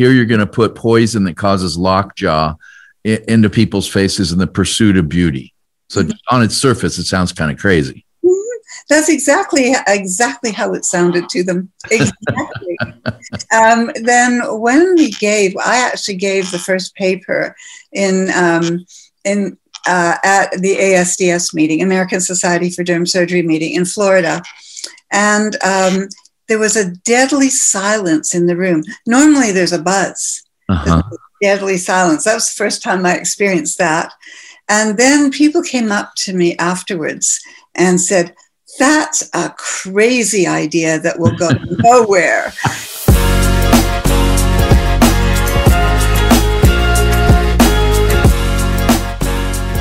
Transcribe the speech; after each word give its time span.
Here 0.00 0.12
you're 0.12 0.24
going 0.24 0.40
to 0.40 0.46
put 0.46 0.74
poison 0.74 1.24
that 1.24 1.36
causes 1.36 1.76
lockjaw 1.76 2.54
into 3.04 3.50
people's 3.50 3.86
faces 3.86 4.32
in 4.32 4.38
the 4.38 4.46
pursuit 4.46 4.96
of 4.96 5.10
beauty. 5.10 5.52
So 5.90 6.08
on 6.30 6.42
its 6.42 6.56
surface, 6.56 6.96
it 6.96 7.04
sounds 7.04 7.34
kind 7.34 7.52
of 7.52 7.58
crazy. 7.58 8.06
That's 8.88 9.10
exactly 9.10 9.74
exactly 9.86 10.52
how 10.52 10.72
it 10.72 10.86
sounded 10.86 11.28
to 11.28 11.42
them. 11.42 11.70
Exactly. 11.90 12.78
um, 13.52 13.90
then 14.02 14.40
when 14.62 14.94
we 14.94 15.10
gave, 15.10 15.54
I 15.58 15.86
actually 15.86 16.16
gave 16.16 16.50
the 16.50 16.58
first 16.58 16.94
paper 16.94 17.54
in 17.92 18.30
um, 18.34 18.86
in 19.26 19.58
uh, 19.86 20.16
at 20.24 20.52
the 20.52 20.76
ASDS 20.76 21.52
meeting, 21.52 21.82
American 21.82 22.22
Society 22.22 22.70
for 22.70 22.84
Derm 22.84 23.06
Surgery 23.06 23.42
meeting 23.42 23.74
in 23.74 23.84
Florida, 23.84 24.40
and 25.12 25.62
um, 25.62 26.08
there 26.50 26.58
was 26.58 26.74
a 26.74 26.90
deadly 26.90 27.48
silence 27.48 28.34
in 28.34 28.48
the 28.48 28.56
room. 28.56 28.82
Normally, 29.06 29.52
there's 29.52 29.72
a 29.72 29.80
buzz. 29.80 30.42
Uh-huh. 30.68 31.00
Deadly 31.40 31.76
silence. 31.76 32.24
That 32.24 32.34
was 32.34 32.50
the 32.50 32.56
first 32.56 32.82
time 32.82 33.06
I 33.06 33.14
experienced 33.14 33.78
that. 33.78 34.12
And 34.68 34.98
then 34.98 35.30
people 35.30 35.62
came 35.62 35.92
up 35.92 36.10
to 36.16 36.34
me 36.34 36.56
afterwards 36.56 37.40
and 37.76 38.00
said, 38.00 38.34
That's 38.80 39.30
a 39.32 39.54
crazy 39.56 40.48
idea 40.48 40.98
that 40.98 41.20
will 41.20 41.36
go 41.36 41.50
nowhere. 41.84 42.52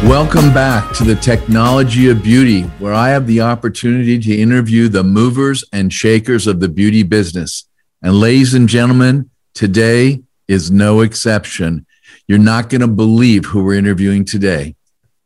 Welcome 0.04 0.54
back 0.54 0.94
to 0.96 1.04
the 1.04 1.16
Technology 1.16 2.10
of 2.10 2.24
Beauty, 2.24 2.62
where 2.80 2.94
I 2.94 3.10
have 3.10 3.28
the 3.28 3.42
opportunity 3.42 4.18
to 4.18 4.34
interview 4.34 4.88
the 4.88 5.04
movers 5.04 5.66
and 5.74 5.92
shakers 5.92 6.48
of 6.48 6.62
the 6.62 6.70
beauty 6.70 7.04
business. 7.04 7.68
And 8.02 8.18
ladies 8.18 8.54
and 8.54 8.70
gentlemen, 8.70 9.30
today 9.54 10.22
is 10.48 10.72
no 10.72 11.02
exception. 11.02 11.86
You're 12.28 12.40
not 12.40 12.70
going 12.70 12.80
to 12.80 12.88
believe 12.88 13.44
who 13.44 13.62
we're 13.62 13.76
interviewing 13.76 14.24
today. 14.24 14.78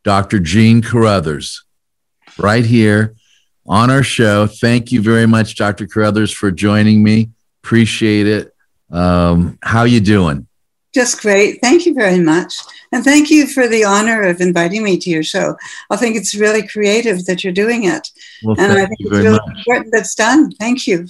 Dr. 0.02 0.40
Jean 0.40 0.82
Carruthers, 0.82 1.64
right 2.36 2.66
here 2.66 3.14
on 3.66 3.90
our 3.90 4.02
show. 4.02 4.48
Thank 4.48 4.90
you 4.90 5.00
very 5.00 5.26
much, 5.26 5.54
Dr. 5.54 5.86
Carruthers, 5.86 6.32
for 6.32 6.50
joining 6.50 7.00
me. 7.00 7.30
Appreciate 7.62 8.26
it. 8.26 8.52
Um, 8.90 9.56
how 9.62 9.84
you 9.84 10.00
doing? 10.00 10.48
Just 10.94 11.20
great. 11.20 11.60
Thank 11.60 11.86
you 11.86 11.94
very 11.94 12.20
much. 12.20 12.54
And 12.92 13.02
thank 13.02 13.28
you 13.30 13.46
for 13.48 13.66
the 13.66 13.84
honor 13.84 14.22
of 14.22 14.40
inviting 14.40 14.84
me 14.84 14.96
to 14.98 15.10
your 15.10 15.24
show. 15.24 15.56
I 15.90 15.96
think 15.96 16.14
it's 16.16 16.34
really 16.36 16.66
creative 16.66 17.26
that 17.26 17.42
you're 17.42 17.52
doing 17.52 17.84
it. 17.84 18.08
Well, 18.44 18.54
and 18.58 18.72
I 18.72 18.86
think 18.86 19.00
it's 19.00 19.10
really 19.10 19.30
much. 19.30 19.58
important 19.58 19.88
that's 19.92 20.14
done. 20.14 20.52
Thank 20.52 20.86
you. 20.86 21.08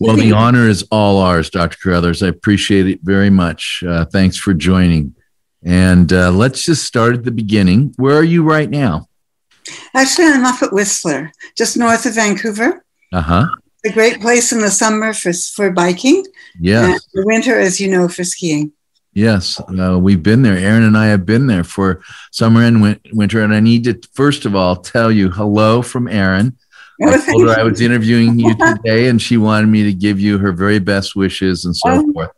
Well, 0.00 0.16
the 0.16 0.32
honor 0.32 0.68
is 0.68 0.84
all 0.90 1.18
ours, 1.18 1.50
Dr. 1.50 1.76
Carruthers. 1.82 2.22
I 2.22 2.28
appreciate 2.28 2.86
it 2.86 3.00
very 3.02 3.30
much. 3.30 3.82
Uh, 3.86 4.04
thanks 4.04 4.36
for 4.36 4.54
joining. 4.54 5.14
And 5.64 6.12
uh, 6.12 6.30
let's 6.30 6.64
just 6.64 6.84
start 6.84 7.14
at 7.14 7.24
the 7.24 7.30
beginning. 7.32 7.94
Where 7.96 8.16
are 8.16 8.24
you 8.24 8.44
right 8.44 8.70
now? 8.70 9.08
Actually, 9.94 10.28
I'm 10.28 10.44
up 10.44 10.62
at 10.62 10.72
Whistler, 10.72 11.32
just 11.56 11.76
north 11.76 12.06
of 12.06 12.14
Vancouver. 12.14 12.84
Uh 13.12 13.20
huh. 13.20 13.46
A 13.84 13.90
great 13.92 14.20
place 14.20 14.52
in 14.52 14.60
the 14.60 14.70
summer 14.70 15.12
for, 15.12 15.32
for 15.32 15.70
biking, 15.70 16.24
Yeah. 16.60 16.96
the 17.14 17.24
winter, 17.26 17.58
as 17.58 17.80
you 17.80 17.88
know, 17.90 18.08
for 18.08 18.22
skiing. 18.24 18.72
Yes. 19.16 19.58
Uh, 19.60 19.98
we've 19.98 20.22
been 20.22 20.42
there. 20.42 20.58
Erin 20.58 20.82
and 20.82 20.94
I 20.96 21.06
have 21.06 21.24
been 21.24 21.46
there 21.46 21.64
for 21.64 22.02
summer 22.32 22.62
and 22.62 22.82
win- 22.82 23.00
winter. 23.14 23.40
And 23.40 23.54
I 23.54 23.60
need 23.60 23.84
to, 23.84 23.98
first 24.12 24.44
of 24.44 24.54
all, 24.54 24.76
tell 24.76 25.10
you 25.10 25.30
hello 25.30 25.80
from 25.80 26.06
Erin. 26.06 26.54
I 27.02 27.16
told 27.24 27.48
her 27.48 27.58
I 27.58 27.62
was 27.62 27.80
interviewing 27.80 28.38
you 28.38 28.54
today, 28.56 29.08
and 29.08 29.20
she 29.20 29.38
wanted 29.38 29.68
me 29.68 29.84
to 29.84 29.92
give 29.94 30.20
you 30.20 30.36
her 30.36 30.52
very 30.52 30.78
best 30.80 31.16
wishes 31.16 31.64
and 31.64 31.74
so 31.74 31.88
Oh, 31.90 32.12
forth. 32.12 32.30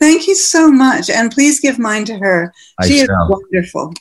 Thank 0.00 0.26
you 0.26 0.34
so 0.34 0.70
much. 0.70 1.10
And 1.10 1.30
please 1.30 1.60
give 1.60 1.78
mine 1.78 2.06
to 2.06 2.16
her. 2.18 2.50
I 2.80 2.88
She 2.88 2.94
is 2.94 3.06
shall. 3.06 3.28
wonderful. 3.28 3.92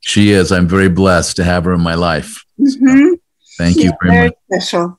She 0.00 0.30
is. 0.30 0.52
I'm 0.52 0.66
very 0.66 0.88
blessed 0.88 1.36
to 1.36 1.44
have 1.44 1.64
her 1.64 1.74
in 1.74 1.82
my 1.82 1.94
life. 1.94 2.42
Mhm. 2.58 3.18
Thank 3.58 3.74
She's 3.76 3.84
you 3.84 3.92
very 4.02 4.28
much. 4.28 4.34
special. 4.50 4.98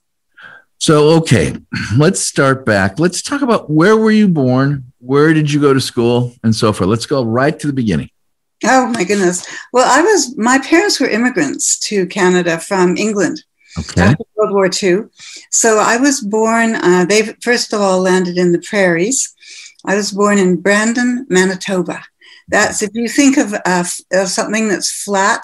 So, 0.78 1.09
okay, 1.22 1.55
let's 1.97 2.19
start 2.19 2.66
back. 2.67 2.99
Let's 2.99 3.23
talk 3.23 3.41
about 3.41 3.72
where 3.72 3.97
were 3.97 4.11
you 4.11 4.28
born? 4.28 4.91
Where 5.01 5.34
did 5.34 5.51
you 5.51 5.59
go 5.59 5.73
to 5.73 5.81
school 5.81 6.34
and 6.44 6.56
so 6.56 6.72
forth? 6.72 6.89
Let's 6.89 7.06
go 7.07 7.23
right 7.23 7.57
to 7.59 7.67
the 7.67 7.73
beginning. 7.73 8.09
Oh 8.63 8.88
my 8.88 9.03
goodness. 9.03 9.45
Well, 9.73 9.89
I 9.89 10.01
was, 10.03 10.38
my 10.38 10.59
parents 10.59 11.00
were 11.00 11.09
immigrants 11.09 11.79
to 11.79 12.06
Canada 12.06 12.59
from 12.59 12.95
England 12.95 13.44
Okay. 13.79 14.01
after 14.01 14.23
World 14.35 14.53
War 14.53 14.69
II. 14.72 15.06
So 15.50 15.79
I 15.79 15.97
was 15.97 16.22
born, 16.22 16.75
uh, 16.75 17.06
they 17.09 17.34
first 17.41 17.73
of 17.73 17.81
all 17.81 18.00
landed 18.00 18.38
in 18.38 18.51
the 18.51 18.59
prairies. 18.59 19.34
I 19.85 19.95
was 19.95 20.11
born 20.11 20.38
in 20.38 20.61
Brandon, 20.61 21.25
Manitoba. 21.29 22.03
That's, 22.50 22.84
if 22.84 22.91
you 22.94 23.07
think 23.07 23.38
of, 23.38 23.53
uh, 23.53 23.84
of 24.13 24.28
something 24.28 24.67
that's 24.67 24.91
flat, 25.03 25.44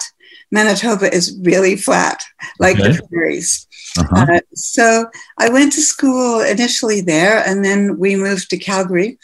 Manitoba 0.52 1.12
is 1.12 1.36
really 1.42 1.74
flat, 1.76 2.20
like 2.60 2.78
Okay. 2.78 2.92
the 2.92 3.02
prairies. 3.08 3.66
Uh-huh. 3.98 4.26
Uh, 4.34 4.40
so 4.54 5.06
I 5.38 5.48
went 5.48 5.72
to 5.72 5.80
school 5.80 6.40
initially 6.40 7.00
there, 7.00 7.42
and 7.44 7.64
then 7.64 7.98
we 7.98 8.14
moved 8.14 8.50
to 8.50 8.58
Calgary, 8.58 9.18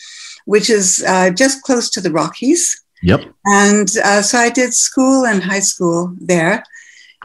which 0.44 0.70
is 0.70 1.04
uh, 1.06 1.30
just 1.30 1.62
close 1.62 1.90
to 1.90 2.00
the 2.00 2.10
Rockies. 2.10 2.82
Yep. 3.02 3.24
And 3.44 3.88
uh, 4.02 4.22
so 4.22 4.38
I 4.38 4.50
did 4.50 4.72
school 4.74 5.26
and 5.26 5.42
high 5.42 5.60
school 5.60 6.14
there. 6.18 6.64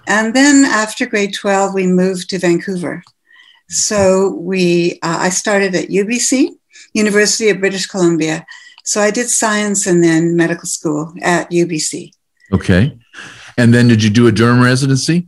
And 0.08 0.34
then 0.34 0.66
after 0.66 1.06
grade 1.06 1.34
12, 1.34 1.74
we 1.74 1.88
moved 1.88 2.30
to 2.30 2.40
Vancouver. 2.40 3.04
So 3.70 4.36
we, 4.40 5.00
uh, 5.04 5.18
I 5.20 5.30
started 5.30 5.76
at 5.76 5.90
UBC, 5.90 6.50
University 6.94 7.50
of 7.50 7.60
British 7.60 7.86
Columbia. 7.86 8.46
So 8.84 9.02
I 9.02 9.12
did 9.12 9.30
science 9.30 9.86
and 9.86 10.04
then 10.04 10.36
medical 10.36 10.68
school 10.68 11.14
at 11.22 11.52
UBC. 11.52 12.12
Okay. 12.52 12.98
And 13.58 13.74
then 13.74 13.88
did 13.88 14.04
you 14.04 14.10
do 14.10 14.28
a 14.28 14.32
derm 14.32 14.64
residency? 14.64 15.28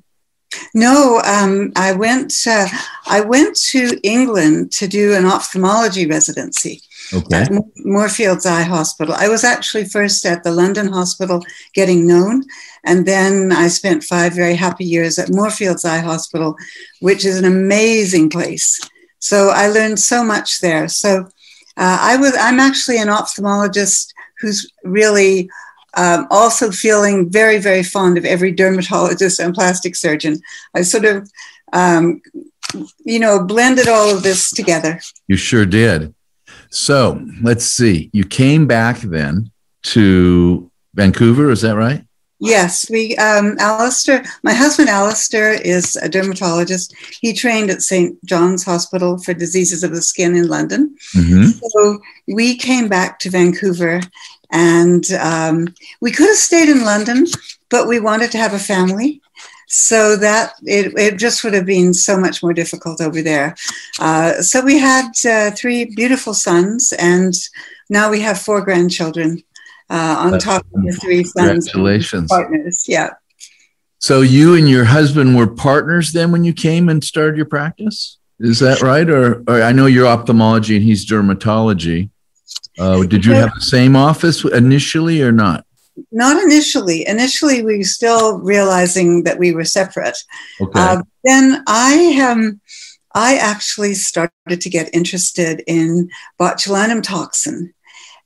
No, 0.73 1.21
um, 1.25 1.71
I 1.75 1.93
went. 1.93 2.33
Uh, 2.45 2.67
I 3.07 3.21
went 3.21 3.55
to 3.71 3.99
England 4.03 4.71
to 4.73 4.87
do 4.87 5.13
an 5.13 5.25
ophthalmology 5.25 6.07
residency 6.07 6.81
Okay. 7.13 7.37
at 7.37 7.51
Moorfields 7.77 8.45
Eye 8.45 8.63
Hospital. 8.63 9.13
I 9.13 9.27
was 9.27 9.43
actually 9.43 9.85
first 9.85 10.25
at 10.25 10.43
the 10.43 10.51
London 10.51 10.87
Hospital 10.87 11.43
getting 11.73 12.07
known, 12.07 12.43
and 12.85 13.05
then 13.05 13.51
I 13.51 13.67
spent 13.67 14.03
five 14.03 14.33
very 14.33 14.55
happy 14.55 14.85
years 14.85 15.19
at 15.19 15.29
Moorfields 15.29 15.85
Eye 15.85 15.99
Hospital, 15.99 16.55
which 16.99 17.25
is 17.25 17.37
an 17.37 17.45
amazing 17.45 18.29
place. 18.29 18.79
So 19.19 19.49
I 19.49 19.67
learned 19.67 19.99
so 19.99 20.23
much 20.23 20.61
there. 20.61 20.87
So 20.87 21.27
uh, 21.77 21.97
I 22.01 22.17
was. 22.17 22.35
I'm 22.39 22.59
actually 22.59 22.97
an 22.97 23.07
ophthalmologist 23.07 24.13
who's 24.39 24.71
really 24.83 25.49
um, 25.95 26.27
also 26.31 26.71
feeling 26.71 27.29
very, 27.29 27.59
very 27.59 27.83
fond 27.83 28.17
of 28.17 28.25
every 28.25 28.51
dermatologist 28.51 29.39
and 29.39 29.53
plastic 29.53 29.95
surgeon. 29.95 30.39
I 30.73 30.81
sort 30.81 31.05
of, 31.05 31.29
um, 31.73 32.21
you 33.03 33.19
know, 33.19 33.43
blended 33.43 33.87
all 33.87 34.09
of 34.15 34.23
this 34.23 34.49
together. 34.51 35.01
You 35.27 35.35
sure 35.35 35.65
did. 35.65 36.13
So 36.71 37.23
let's 37.41 37.65
see. 37.65 38.09
You 38.13 38.23
came 38.23 38.65
back 38.65 38.99
then 39.01 39.51
to 39.83 40.71
Vancouver, 40.93 41.51
is 41.51 41.61
that 41.61 41.75
right? 41.75 42.03
Yes, 42.43 42.89
we, 42.89 43.15
um, 43.17 43.55
Alastair, 43.59 44.25
my 44.41 44.53
husband 44.53 44.89
Alastair 44.89 45.53
is 45.53 45.95
a 45.97 46.09
dermatologist. 46.09 46.95
He 47.21 47.33
trained 47.33 47.69
at 47.69 47.83
St. 47.83 48.17
John's 48.25 48.63
Hospital 48.63 49.19
for 49.19 49.35
Diseases 49.35 49.83
of 49.83 49.93
the 49.93 50.01
Skin 50.01 50.35
in 50.35 50.47
London. 50.47 50.95
Mm-hmm. 51.15 51.59
So 51.69 51.99
we 52.27 52.57
came 52.57 52.87
back 52.87 53.19
to 53.19 53.29
Vancouver 53.29 54.01
and 54.51 55.05
um, 55.13 55.67
we 56.01 56.11
could 56.11 56.27
have 56.27 56.37
stayed 56.37 56.67
in 56.67 56.83
London, 56.83 57.27
but 57.69 57.87
we 57.87 57.99
wanted 57.99 58.31
to 58.31 58.39
have 58.39 58.55
a 58.55 58.59
family. 58.59 59.21
So 59.73 60.17
that 60.17 60.55
it, 60.63 60.93
it 60.99 61.17
just 61.17 61.45
would 61.45 61.53
have 61.53 61.65
been 61.65 61.93
so 61.93 62.19
much 62.19 62.43
more 62.43 62.53
difficult 62.53 62.99
over 62.99 63.21
there. 63.21 63.55
Uh, 63.99 64.41
so 64.41 64.61
we 64.61 64.77
had 64.77 65.11
uh, 65.25 65.51
three 65.51 65.85
beautiful 65.85 66.33
sons, 66.33 66.93
and 66.99 67.33
now 67.89 68.11
we 68.11 68.19
have 68.19 68.37
four 68.37 68.61
grandchildren 68.61 69.41
uh, 69.89 70.15
on 70.19 70.31
That's 70.31 70.43
top 70.43 70.65
of 70.75 70.83
the 70.83 70.91
three 70.91 71.23
sons. 71.23 71.67
Congratulations. 71.67 72.29
Partners, 72.29 72.85
yeah. 72.85 73.11
So 73.99 74.19
you 74.19 74.55
and 74.55 74.67
your 74.67 74.83
husband 74.83 75.37
were 75.37 75.47
partners 75.47 76.11
then 76.11 76.33
when 76.33 76.43
you 76.43 76.51
came 76.51 76.89
and 76.89 77.01
started 77.01 77.37
your 77.37 77.45
practice? 77.45 78.17
Is 78.39 78.59
that 78.59 78.81
right? 78.81 79.09
Or, 79.09 79.43
or 79.47 79.61
I 79.61 79.71
know 79.71 79.85
you're 79.85 80.07
ophthalmology 80.07 80.75
and 80.75 80.83
he's 80.83 81.05
dermatology. 81.05 82.09
Uh, 82.77 83.03
did 83.03 83.25
you 83.25 83.33
have 83.33 83.53
the 83.53 83.61
same 83.61 83.95
office 83.95 84.43
initially 84.43 85.21
or 85.21 85.31
not? 85.31 85.65
Not 86.11 86.41
initially. 86.41 87.05
Initially, 87.07 87.63
we 87.63 87.77
were 87.77 87.83
still 87.83 88.39
realizing 88.39 89.23
that 89.23 89.39
we 89.39 89.53
were 89.53 89.65
separate. 89.65 90.17
Okay. 90.59 90.79
Uh, 90.79 91.03
then 91.23 91.63
I 91.67 92.19
um, 92.21 92.61
I 93.13 93.37
actually 93.37 93.93
started 93.93 94.61
to 94.61 94.69
get 94.69 94.93
interested 94.93 95.63
in 95.67 96.09
botulinum 96.39 97.03
toxin. 97.03 97.73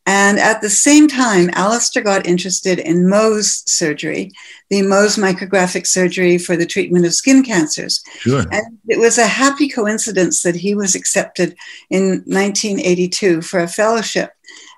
And 0.08 0.38
at 0.38 0.62
the 0.62 0.70
same 0.70 1.08
time, 1.08 1.50
Alastair 1.54 2.04
got 2.04 2.28
interested 2.28 2.78
in 2.78 3.06
Mohs 3.06 3.68
surgery, 3.68 4.32
the 4.70 4.82
Mohs 4.82 5.18
micrographic 5.18 5.88
surgery 5.88 6.38
for 6.38 6.56
the 6.56 6.66
treatment 6.66 7.08
of 7.08 7.14
skin 7.16 7.44
cancers. 7.44 8.04
sure. 8.20 8.46
And 8.52 8.78
it 8.88 9.00
was 9.00 9.18
a 9.18 9.26
happy 9.26 9.68
coincidence 9.68 10.44
that 10.44 10.56
he 10.56 10.76
was 10.76 10.94
accepted 10.94 11.56
in 11.90 12.24
1982 12.28 13.42
for 13.42 13.60
a 13.60 13.68
fellowship 13.68 14.32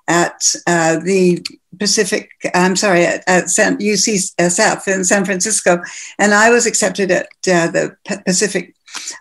at 0.08 0.54
uh, 0.66 1.00
the 1.00 1.46
Pacific, 1.78 2.32
I'm 2.54 2.76
sorry, 2.76 3.06
at, 3.06 3.24
at 3.28 3.50
San, 3.50 3.78
UCSF 3.78 4.88
in 4.88 5.04
San 5.04 5.26
Francisco, 5.26 5.82
and 6.18 6.34
I 6.34 6.50
was 6.50 6.66
accepted 6.66 7.12
at 7.12 7.28
uh, 7.48 7.68
the 7.68 7.96
Pacific, 8.26 8.74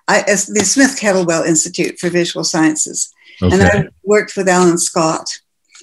I, 0.09 0.23
the 0.23 0.65
Smith 0.65 0.99
Kettlewell 1.01 1.47
Institute 1.47 1.99
for 1.99 2.09
Visual 2.09 2.45
Sciences. 2.45 3.13
Okay. 3.43 3.55
And 3.55 3.63
I 3.63 3.89
worked 4.05 4.37
with 4.37 4.49
Alan 4.49 4.79
Scott 4.79 5.29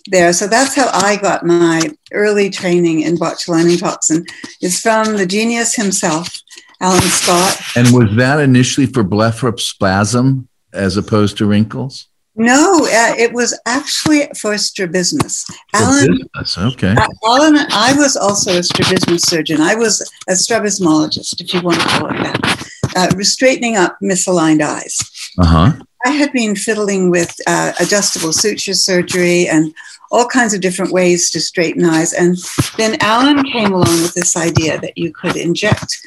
there. 0.07 0.33
So 0.33 0.47
that's 0.47 0.75
how 0.75 0.89
I 0.91 1.17
got 1.17 1.45
my 1.45 1.81
early 2.11 2.49
training 2.49 3.01
in 3.01 3.17
botulinum 3.17 3.79
toxin, 3.79 4.25
is 4.61 4.79
from 4.79 5.17
the 5.17 5.25
genius 5.25 5.75
himself, 5.75 6.29
Alan 6.81 7.01
Scott. 7.01 7.61
And 7.75 7.93
was 7.93 8.15
that 8.15 8.39
initially 8.39 8.87
for 8.87 9.03
blepharospasm 9.03 10.47
as 10.73 10.97
opposed 10.97 11.37
to 11.37 11.45
wrinkles? 11.45 12.07
No, 12.35 12.79
uh, 12.85 13.13
it 13.17 13.31
was 13.31 13.59
actually 13.65 14.27
for 14.35 14.57
strabismus. 14.57 15.45
Alan, 15.73 16.19
okay. 16.57 16.95
Uh, 16.97 17.07
Alan, 17.25 17.57
I 17.71 17.93
was 17.95 18.15
also 18.15 18.57
a 18.57 18.63
strabismus 18.63 19.23
surgeon. 19.23 19.61
I 19.61 19.75
was 19.75 20.01
a 20.27 20.31
strabismologist, 20.31 21.39
if 21.39 21.53
you 21.53 21.61
want 21.61 21.79
to 21.79 21.87
call 21.87 22.07
it 22.07 22.23
that, 22.23 22.67
uh, 22.95 23.23
straightening 23.23 23.75
up 23.75 23.97
misaligned 24.01 24.61
eyes. 24.61 24.97
Uh 25.37 25.45
huh. 25.45 25.73
I 26.05 26.09
had 26.09 26.33
been 26.33 26.55
fiddling 26.55 27.09
with 27.09 27.33
uh, 27.47 27.71
adjustable 27.79 28.33
suture 28.33 28.73
surgery 28.73 29.47
and 29.47 29.73
all 30.13 30.27
kinds 30.27 30.53
of 30.53 30.61
different 30.61 30.91
ways 30.91 31.31
to 31.31 31.41
straighten 31.41 31.83
eyes. 31.83 32.13
And 32.13 32.37
then 32.77 32.97
Alan 33.01 33.43
came 33.43 33.73
along 33.73 34.01
with 34.03 34.13
this 34.13 34.37
idea 34.37 34.79
that 34.79 34.95
you 34.95 35.11
could 35.11 35.35
inject, 35.35 35.97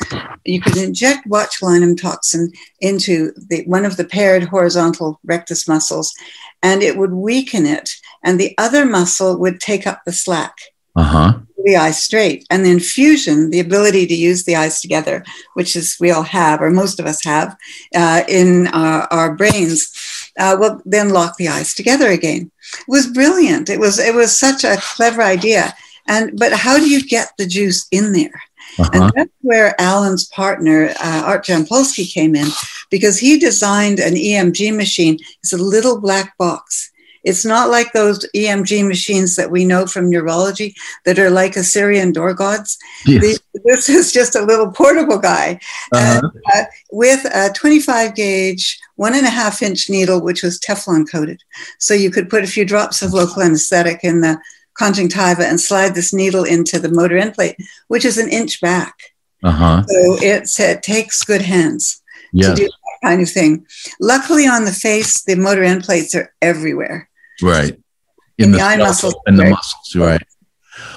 you 0.44 0.60
could 0.60 0.76
inject 0.76 1.28
botulinum 1.28 2.00
toxin 2.00 2.52
into 2.80 3.32
the, 3.48 3.64
one 3.66 3.84
of 3.84 3.96
the 3.96 4.04
paired 4.04 4.44
horizontal 4.44 5.18
rectus 5.24 5.66
muscles, 5.66 6.14
and 6.62 6.82
it 6.82 6.96
would 6.96 7.12
weaken 7.12 7.66
it, 7.66 7.90
and 8.22 8.38
the 8.38 8.54
other 8.58 8.86
muscle 8.86 9.36
would 9.38 9.60
take 9.60 9.86
up 9.86 10.02
the 10.06 10.12
slack. 10.12 10.56
Uh 10.94 11.02
huh 11.02 11.38
the 11.66 11.76
eye 11.76 11.90
straight. 11.90 12.46
And 12.48 12.64
then 12.64 12.80
fusion, 12.80 13.50
the 13.50 13.60
ability 13.60 14.06
to 14.06 14.14
use 14.14 14.44
the 14.44 14.56
eyes 14.56 14.80
together, 14.80 15.24
which 15.54 15.76
is 15.76 15.96
we 16.00 16.12
all 16.12 16.22
have, 16.22 16.62
or 16.62 16.70
most 16.70 16.98
of 17.00 17.06
us 17.06 17.22
have, 17.24 17.56
uh, 17.94 18.22
in 18.28 18.68
our, 18.68 19.08
our 19.10 19.34
brains, 19.34 19.90
uh, 20.38 20.56
will 20.58 20.80
then 20.84 21.10
lock 21.10 21.36
the 21.36 21.48
eyes 21.48 21.74
together 21.74 22.08
again. 22.08 22.50
It 22.80 22.84
was 22.88 23.06
brilliant. 23.06 23.68
It 23.70 23.80
was 23.80 23.98
it 23.98 24.14
was 24.14 24.36
such 24.36 24.64
a 24.64 24.76
clever 24.80 25.22
idea. 25.22 25.74
And 26.08 26.38
but 26.38 26.52
how 26.52 26.78
do 26.78 26.88
you 26.88 27.02
get 27.02 27.32
the 27.38 27.46
juice 27.46 27.86
in 27.90 28.12
there? 28.12 28.42
Uh-huh. 28.78 28.90
And 28.92 29.12
that's 29.14 29.32
where 29.40 29.80
Alan's 29.80 30.26
partner, 30.28 30.90
uh, 31.02 31.22
Art 31.24 31.46
Jampolsky, 31.46 32.12
came 32.12 32.34
in 32.34 32.48
because 32.90 33.18
he 33.18 33.38
designed 33.38 33.98
an 33.98 34.14
EMG 34.14 34.76
machine. 34.76 35.18
It's 35.42 35.52
a 35.52 35.58
little 35.58 36.00
black 36.00 36.36
box. 36.36 36.90
It's 37.26 37.44
not 37.44 37.70
like 37.70 37.92
those 37.92 38.24
EMG 38.34 38.86
machines 38.86 39.34
that 39.34 39.50
we 39.50 39.64
know 39.64 39.86
from 39.86 40.08
neurology 40.08 40.76
that 41.04 41.18
are 41.18 41.28
like 41.28 41.56
Assyrian 41.56 42.12
door 42.12 42.32
gods. 42.32 42.78
Yes. 43.04 43.40
This 43.64 43.88
is 43.88 44.12
just 44.12 44.36
a 44.36 44.44
little 44.44 44.70
portable 44.70 45.18
guy 45.18 45.58
uh-huh. 45.92 46.20
and, 46.22 46.42
uh, 46.54 46.64
with 46.92 47.24
a 47.24 47.52
25 47.52 48.14
gauge, 48.14 48.78
one 48.94 49.14
and 49.14 49.26
a 49.26 49.30
half 49.30 49.60
inch 49.60 49.90
needle, 49.90 50.20
which 50.20 50.44
was 50.44 50.60
Teflon 50.60 51.10
coated. 51.10 51.42
So 51.80 51.94
you 51.94 52.10
could 52.10 52.30
put 52.30 52.44
a 52.44 52.46
few 52.46 52.64
drops 52.64 53.02
of 53.02 53.12
local 53.12 53.42
anesthetic 53.42 54.04
in 54.04 54.20
the 54.20 54.38
conjunctiva 54.74 55.44
and 55.44 55.60
slide 55.60 55.94
this 55.94 56.12
needle 56.12 56.44
into 56.44 56.78
the 56.78 56.90
motor 56.90 57.18
end 57.18 57.34
plate, 57.34 57.56
which 57.88 58.04
is 58.04 58.18
an 58.18 58.28
inch 58.28 58.60
back. 58.60 58.94
Uh-huh. 59.42 59.82
So 59.82 60.16
it 60.20 60.82
takes 60.82 61.24
good 61.24 61.42
hands 61.42 62.02
yes. 62.32 62.50
to 62.50 62.54
do 62.54 62.68
that 62.68 63.08
kind 63.08 63.22
of 63.22 63.28
thing. 63.28 63.66
Luckily, 64.00 64.46
on 64.46 64.64
the 64.64 64.72
face, 64.72 65.22
the 65.24 65.34
motor 65.34 65.64
end 65.64 65.84
plates 65.84 66.14
are 66.14 66.32
everywhere. 66.40 67.08
Right. 67.42 67.74
In, 68.38 68.46
in 68.46 68.50
the, 68.52 68.58
the, 68.58 68.64
eye 68.64 68.76
muscles. 68.76 69.14
And 69.26 69.38
the 69.38 69.46
muscles, 69.46 69.96
right. 69.96 70.22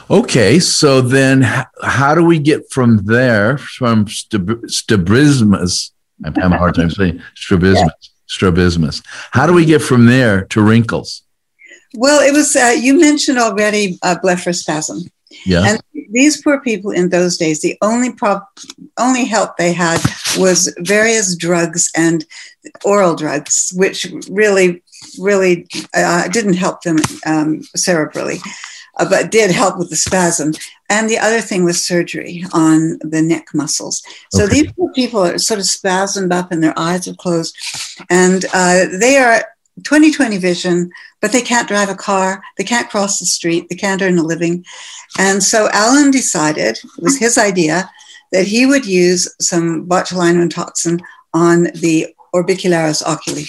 Okay, 0.09 0.59
so 0.59 1.01
then 1.01 1.43
how 1.83 2.15
do 2.15 2.25
we 2.25 2.39
get 2.39 2.71
from 2.71 3.05
there, 3.05 3.57
from 3.57 4.07
strabismus? 4.07 5.91
I'm 6.25 6.33
having 6.33 6.53
a 6.53 6.57
hard 6.57 6.75
time 6.75 6.89
saying 6.89 7.21
strabismus. 7.35 7.77
Yeah. 7.77 8.09
Strabismus. 8.27 9.01
How 9.31 9.47
do 9.47 9.53
we 9.53 9.65
get 9.65 9.81
from 9.81 10.05
there 10.05 10.45
to 10.45 10.61
wrinkles? 10.61 11.23
Well, 11.95 12.21
it 12.21 12.31
was, 12.31 12.55
uh, 12.55 12.75
you 12.79 12.99
mentioned 12.99 13.39
already 13.39 13.97
uh, 14.03 14.17
blepharospasm. 14.23 15.09
Yeah. 15.45 15.63
And 15.65 15.81
these 16.11 16.41
poor 16.41 16.59
people 16.61 16.91
in 16.91 17.09
those 17.09 17.37
days, 17.37 17.61
the 17.61 17.77
only 17.81 18.13
prop, 18.13 18.47
only 18.99 19.25
help 19.25 19.57
they 19.57 19.73
had 19.73 20.01
was 20.37 20.73
various 20.79 21.35
drugs 21.35 21.89
and 21.95 22.25
oral 22.83 23.15
drugs, 23.15 23.71
which 23.75 24.07
really 24.29 24.83
really 25.19 25.67
uh, 25.93 26.27
didn't 26.27 26.53
help 26.53 26.81
them 26.81 26.97
um, 27.25 27.61
cerebrally, 27.77 28.39
uh, 28.97 29.09
but 29.09 29.31
did 29.31 29.51
help 29.51 29.77
with 29.77 29.89
the 29.89 29.95
spasm. 29.95 30.53
And 30.89 31.09
the 31.09 31.19
other 31.19 31.41
thing 31.41 31.63
was 31.63 31.85
surgery 31.85 32.43
on 32.53 32.97
the 32.99 33.21
neck 33.21 33.47
muscles. 33.53 34.01
So 34.31 34.45
okay. 34.45 34.63
these 34.63 34.73
people 34.95 35.21
are 35.21 35.37
sort 35.37 35.59
of 35.59 35.65
spasmed 35.65 36.33
up 36.33 36.51
and 36.51 36.63
their 36.63 36.77
eyes 36.77 37.07
are 37.07 37.13
closed. 37.13 37.55
And 38.09 38.45
uh, 38.53 38.85
they 38.99 39.17
are 39.17 39.43
2020 39.83 40.37
vision, 40.37 40.91
but 41.21 41.31
they 41.31 41.41
can't 41.41 41.67
drive 41.67 41.89
a 41.89 41.95
car, 41.95 42.43
they 42.57 42.63
can't 42.63 42.89
cross 42.89 43.19
the 43.19 43.25
street, 43.25 43.67
they 43.69 43.75
can't 43.75 44.01
earn 44.01 44.17
a 44.17 44.23
living. 44.23 44.65
And 45.17 45.43
so 45.43 45.69
Alan 45.71 46.11
decided, 46.11 46.77
it 46.77 47.03
was 47.03 47.17
his 47.17 47.37
idea, 47.37 47.89
that 48.31 48.47
he 48.47 48.65
would 48.65 48.85
use 48.85 49.33
some 49.39 49.87
botulinum 49.87 50.49
toxin 50.49 50.99
on 51.33 51.63
the 51.75 52.13
orbicularis 52.33 53.03
oculi. 53.03 53.45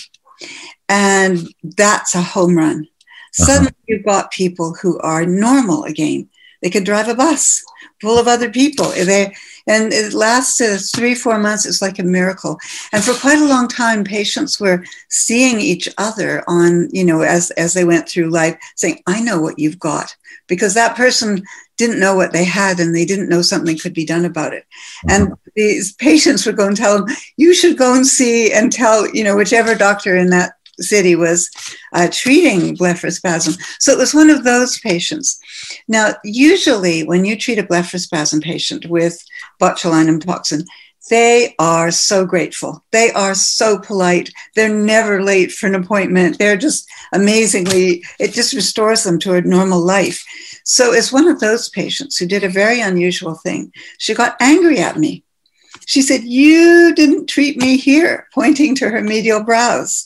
And 0.89 1.53
that's 1.63 2.15
a 2.15 2.23
home 2.23 2.57
run. 2.57 2.87
Uh-huh. 2.87 3.45
Suddenly 3.45 3.75
you've 3.87 4.05
got 4.05 4.31
people 4.31 4.75
who 4.81 4.99
are 5.01 5.27
normal 5.27 5.85
again. 5.85 6.30
They 6.62 6.71
could 6.71 6.85
drive 6.85 7.09
a 7.09 7.15
bus 7.15 7.65
full 8.01 8.19
of 8.19 8.29
other 8.29 8.51
people. 8.51 8.89
They, 8.89 9.35
and 9.67 9.93
it 9.93 10.12
lasted 10.12 10.79
three, 10.79 11.15
four 11.15 11.39
months. 11.39 11.67
It's 11.67 11.83
like 11.83 11.99
a 11.99 12.05
miracle. 12.05 12.59
And 12.93 13.03
for 13.05 13.15
quite 13.15 13.39
a 13.39 13.47
long 13.47 13.69
time, 13.69 14.05
patients 14.05 14.61
were 14.61 14.85
seeing 15.09 15.61
each 15.61 15.89
other 15.99 16.43
on, 16.47 16.89
you 16.93 17.05
know, 17.05 17.23
as, 17.23 17.51
as 17.53 17.75
they 17.75 17.85
went 17.85 18.09
through 18.09 18.31
life, 18.31 18.59
saying, 18.77 19.03
I 19.07 19.21
know 19.21 19.41
what 19.41 19.59
you've 19.59 19.79
got. 19.79 20.15
Because 20.47 20.75
that 20.75 20.97
person 20.97 21.45
didn't 21.77 22.01
know 22.01 22.17
what 22.17 22.33
they 22.33 22.45
had 22.45 22.81
and 22.81 22.95
they 22.95 23.05
didn't 23.05 23.29
know 23.29 23.43
something 23.43 23.79
could 23.79 23.95
be 23.95 24.05
done 24.05 24.25
about 24.25 24.53
it. 24.53 24.67
And 25.09 25.29
mm-hmm. 25.29 25.35
these 25.55 25.95
patients 25.95 26.45
would 26.45 26.56
go 26.56 26.67
and 26.67 26.77
tell 26.77 26.99
them, 26.99 27.17
you 27.37 27.55
should 27.55 27.79
go 27.79 27.95
and 27.95 28.06
see 28.06 28.53
and 28.53 28.73
tell, 28.73 29.09
you 29.15 29.25
know, 29.25 29.37
whichever 29.37 29.75
doctor 29.75 30.17
in 30.17 30.31
that 30.31 30.55
city 30.82 31.17
was 31.17 31.50
uh, 31.93 32.09
treating 32.12 32.77
blepharospasm. 32.77 33.59
So 33.79 33.93
it 33.93 33.99
was 33.99 34.15
one 34.15 34.31
of 34.31 34.44
those 34.44 34.79
patients. 34.81 35.41
Now, 35.88 36.15
usually 36.25 37.05
when 37.05 37.25
you 37.25 37.37
treat 37.37 37.58
a 37.58 37.65
blepharospasm 37.65 38.43
patient 38.43 38.87
with 38.87 39.22
botulinum 39.60 40.25
toxin, 40.25 40.65
they 41.08 41.55
are 41.58 41.91
so 41.91 42.25
grateful. 42.25 42.84
They 42.93 43.10
are 43.13 43.34
so 43.34 43.79
polite. 43.79 44.31
They're 44.55 44.75
never 44.75 45.22
late 45.22 45.51
for 45.51 45.67
an 45.67 45.75
appointment. 45.75 46.39
They're 46.39 46.56
just 46.56 46.89
amazingly, 47.13 48.05
it 48.19 48.32
just 48.32 48.53
restores 48.53 49.03
them 49.03 49.19
to 49.20 49.34
a 49.34 49.41
normal 49.41 49.81
life. 49.81 50.25
So 50.65 50.93
it's 50.93 51.13
one 51.13 51.27
of 51.27 51.41
those 51.41 51.69
patients 51.70 52.17
who 52.17 52.27
did 52.27 52.44
a 52.44 52.49
very 52.49 52.81
unusual 52.81 53.34
thing. 53.34 53.72
She 53.99 54.15
got 54.15 54.37
angry 54.41 54.79
at 54.79 54.99
me. 54.99 55.25
She 55.87 56.03
said, 56.03 56.22
You 56.22 56.94
didn't 56.94 57.27
treat 57.27 57.56
me 57.56 57.77
here, 57.77 58.29
pointing 58.32 58.75
to 58.77 58.91
her 58.91 59.01
medial 59.01 59.43
brows. 59.43 60.05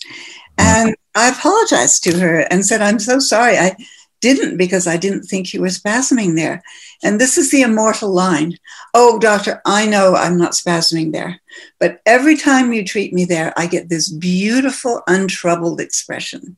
And 0.59 0.95
I 1.15 1.31
apologized 1.31 2.05
to 2.05 2.19
her 2.19 2.41
and 2.51 2.65
said, 2.65 2.83
I'm 2.83 2.99
so 2.99 3.19
sorry. 3.19 3.57
I 3.57 3.77
didn't 4.21 4.57
because 4.57 4.87
I 4.87 4.97
didn't 4.97 5.25
think 5.25 5.53
you 5.53 5.61
were 5.61 5.67
spasming 5.67 6.35
there. 6.37 6.63
And 7.03 7.21
this 7.21 7.37
is 7.37 7.51
the 7.51 7.63
immortal 7.63 8.11
line 8.11 8.57
Oh, 8.97 9.19
doctor, 9.19 9.61
I 9.67 9.87
know 9.87 10.15
I'm 10.15 10.39
not 10.39 10.53
spasming 10.53 11.13
there. 11.13 11.41
But 11.81 12.01
every 12.07 12.37
time 12.37 12.73
you 12.73 12.85
treat 12.85 13.13
me 13.13 13.25
there, 13.25 13.53
I 13.57 13.67
get 13.67 13.89
this 13.89 14.09
beautiful, 14.09 15.03
untroubled 15.09 15.81
expression. 15.81 16.57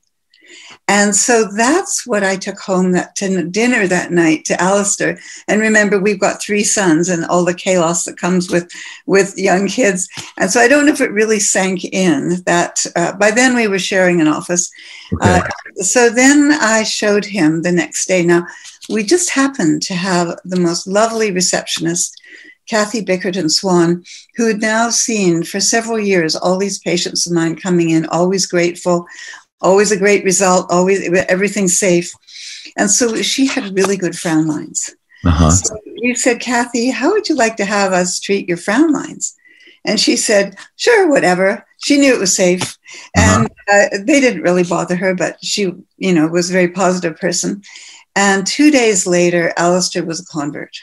And 0.89 1.17
so 1.17 1.49
that's 1.57 2.07
what 2.07 2.23
I 2.23 2.37
took 2.37 2.59
home 2.61 2.93
that 2.93 3.17
to 3.17 3.45
dinner 3.49 3.89
that 3.89 4.13
night 4.13 4.45
to 4.45 4.61
Alastair. 4.61 5.19
And 5.49 5.61
remember, 5.61 5.99
we've 5.99 6.21
got 6.21 6.41
three 6.41 6.63
sons 6.63 7.09
and 7.09 7.25
all 7.25 7.45
the 7.45 7.55
chaos 7.55 8.05
that 8.05 8.17
comes 8.17 8.51
with 8.51 8.71
with 9.07 9.37
young 9.37 9.67
kids. 9.67 10.09
And 10.39 10.51
so 10.51 10.61
I 10.61 10.69
don't 10.69 10.87
know 10.87 10.93
if 10.93 11.01
it 11.01 11.11
really 11.11 11.41
sank 11.41 11.85
in 11.85 12.43
that 12.47 12.87
uh, 12.95 13.15
by 13.15 13.33
then 13.33 13.57
we 13.57 13.67
were 13.67 13.81
sharing 13.81 14.21
an 14.21 14.29
office. 14.29 14.71
Uh, 15.21 15.43
so 15.77 16.09
then 16.09 16.53
I 16.53 16.85
showed 16.85 17.25
him 17.25 17.63
the 17.63 17.73
next 17.73 18.07
day. 18.07 18.25
Now 18.25 18.47
we 18.89 19.03
just 19.03 19.31
happened 19.31 19.83
to 19.83 19.95
have 19.95 20.39
the 20.45 20.61
most 20.61 20.87
lovely 20.87 21.33
receptionist. 21.33 22.21
Kathy 22.69 23.01
Bickerton 23.01 23.49
Swan, 23.49 24.05
who 24.35 24.49
had 24.49 24.61
now 24.61 24.91
seen 24.91 25.45
for 25.45 25.61
several 25.61 26.01
years 26.01 26.35
all 26.35 26.59
these 26.59 26.81
patients 26.81 27.25
of 27.25 27.33
mine 27.33 27.55
coming 27.55 27.91
in, 27.91 28.07
always 28.07 28.45
grateful, 28.45 29.07
always 29.61 29.93
a 29.93 29.97
great 29.97 30.25
result, 30.25 30.71
always 30.71 31.09
everything's 31.29 31.79
safe. 31.79 32.13
And 32.77 32.91
so 32.91 33.23
she 33.23 33.47
had 33.47 33.77
really 33.77 33.97
good 33.97 34.17
frown 34.17 34.47
lines. 34.47 34.95
Uh-huh. 35.25 35.51
So 35.51 35.77
you 35.87 36.15
said, 36.15 36.41
Kathy, 36.41 36.91
how 36.91 37.13
would 37.13 37.29
you 37.29 37.35
like 37.35 37.57
to 37.57 37.65
have 37.65 37.93
us 37.93 38.21
treat 38.21 38.49
your 38.49 38.59
frown 38.59 38.93
lines? 38.93 39.35
And 39.85 39.99
she 39.99 40.17
said, 40.17 40.57
sure, 40.77 41.09
whatever. 41.09 41.65
She 41.79 41.99
knew 41.99 42.13
it 42.13 42.21
was 42.21 42.35
safe. 42.35 42.77
And 43.17 43.47
uh-huh. 43.47 43.89
uh, 43.95 43.99
they 44.03 44.21
didn't 44.21 44.43
really 44.43 44.65
bother 44.65 44.97
her, 44.97 45.15
but 45.15 45.39
she, 45.43 45.73
you 45.97 46.13
know, 46.13 46.27
was 46.27 46.51
a 46.51 46.53
very 46.53 46.69
positive 46.69 47.17
person. 47.19 47.63
And 48.15 48.47
two 48.47 48.71
days 48.71 49.07
later, 49.07 49.53
Alastair 49.57 50.05
was 50.05 50.21
a 50.21 50.27
convert. 50.27 50.77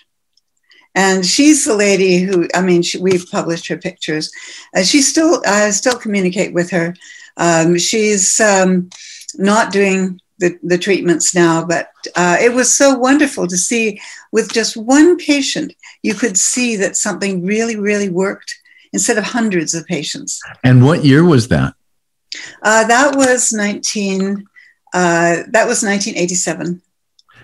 And 0.95 1.25
she's 1.25 1.65
the 1.65 1.75
lady 1.75 2.19
who, 2.19 2.47
I 2.53 2.61
mean, 2.61 2.83
she, 2.83 2.99
we've 2.99 3.25
published 3.31 3.67
her 3.67 3.77
pictures. 3.77 4.31
Uh, 4.75 4.83
she 4.83 5.01
still, 5.01 5.41
I 5.45 5.71
still 5.71 5.97
communicate 5.97 6.53
with 6.53 6.69
her. 6.69 6.93
Um, 7.37 7.77
she's 7.77 8.39
um, 8.39 8.89
not 9.35 9.71
doing 9.71 10.19
the, 10.39 10.57
the 10.63 10.77
treatments 10.77 11.33
now, 11.33 11.65
but 11.65 11.89
uh, 12.15 12.37
it 12.39 12.53
was 12.53 12.73
so 12.73 12.97
wonderful 12.97 13.47
to 13.47 13.57
see 13.57 13.99
with 14.31 14.51
just 14.51 14.75
one 14.75 15.17
patient, 15.17 15.73
you 16.01 16.13
could 16.13 16.37
see 16.37 16.75
that 16.77 16.95
something 16.97 17.45
really, 17.45 17.77
really 17.77 18.09
worked 18.09 18.53
instead 18.91 19.17
of 19.17 19.23
hundreds 19.23 19.73
of 19.73 19.85
patients. 19.85 20.41
And 20.63 20.83
what 20.83 21.05
year 21.05 21.23
was 21.23 21.47
that? 21.47 21.73
Uh, 22.61 22.85
that 22.87 23.15
was 23.15 23.53
19, 23.53 24.45
uh, 24.93 25.43
that 25.51 25.67
was 25.67 25.83
1987. 25.83 26.81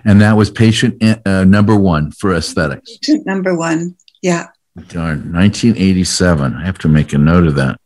And 0.05 0.21
that 0.21 0.37
was 0.37 0.49
patient 0.49 1.01
uh, 1.25 1.43
number 1.43 1.75
one 1.75 2.11
for 2.11 2.33
aesthetics. 2.33 2.97
Patient 2.97 3.25
number 3.25 3.55
one, 3.55 3.95
yeah. 4.21 4.47
Darn, 4.87 5.33
1987. 5.33 6.55
I 6.55 6.65
have 6.65 6.77
to 6.79 6.87
make 6.87 7.13
a 7.13 7.17
note 7.17 7.47
of 7.47 7.55
that. 7.55 7.79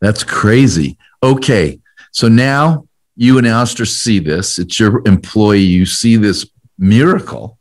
That's 0.00 0.24
crazy. 0.24 0.96
Okay, 1.22 1.78
so 2.12 2.28
now 2.28 2.86
you 3.16 3.38
and 3.38 3.46
Alastair 3.46 3.86
see 3.86 4.18
this. 4.18 4.58
It's 4.58 4.80
your 4.80 5.02
employee. 5.06 5.60
You 5.60 5.86
see 5.86 6.16
this 6.16 6.48
miracle. 6.78 7.58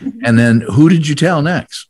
Mm-hmm. 0.00 0.24
And 0.24 0.38
then 0.38 0.60
who 0.60 0.88
did 0.88 1.06
you 1.06 1.14
tell 1.14 1.42
next? 1.42 1.88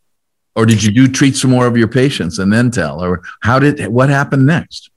Or 0.57 0.67
did 0.67 0.83
you 0.83 0.91
do 0.91 1.07
treat 1.07 1.37
some 1.37 1.51
more 1.51 1.67
of 1.67 1.77
your 1.77 1.89
patients 1.89 2.39
and 2.39 2.53
then 2.53 2.71
tell? 2.71 3.03
Or 3.03 3.23
how 3.43 3.59
did 3.59 3.87
what 3.89 4.09
happened 4.09 4.47
next? 4.47 4.91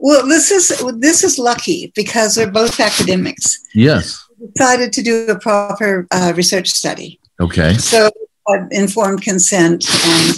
Well, 0.00 0.26
this 0.26 0.50
is 0.50 0.68
this 0.98 1.24
is 1.24 1.38
lucky 1.38 1.92
because 1.94 2.34
they're 2.34 2.50
both 2.50 2.78
academics. 2.78 3.58
Yes. 3.74 4.24
We 4.38 4.48
decided 4.48 4.92
to 4.92 5.02
do 5.02 5.26
a 5.28 5.38
proper 5.38 6.06
uh, 6.10 6.32
research 6.36 6.70
study. 6.70 7.18
Okay. 7.40 7.74
So 7.74 8.10
uh, 8.48 8.66
informed 8.70 9.22
consent 9.22 9.88
and 10.04 10.36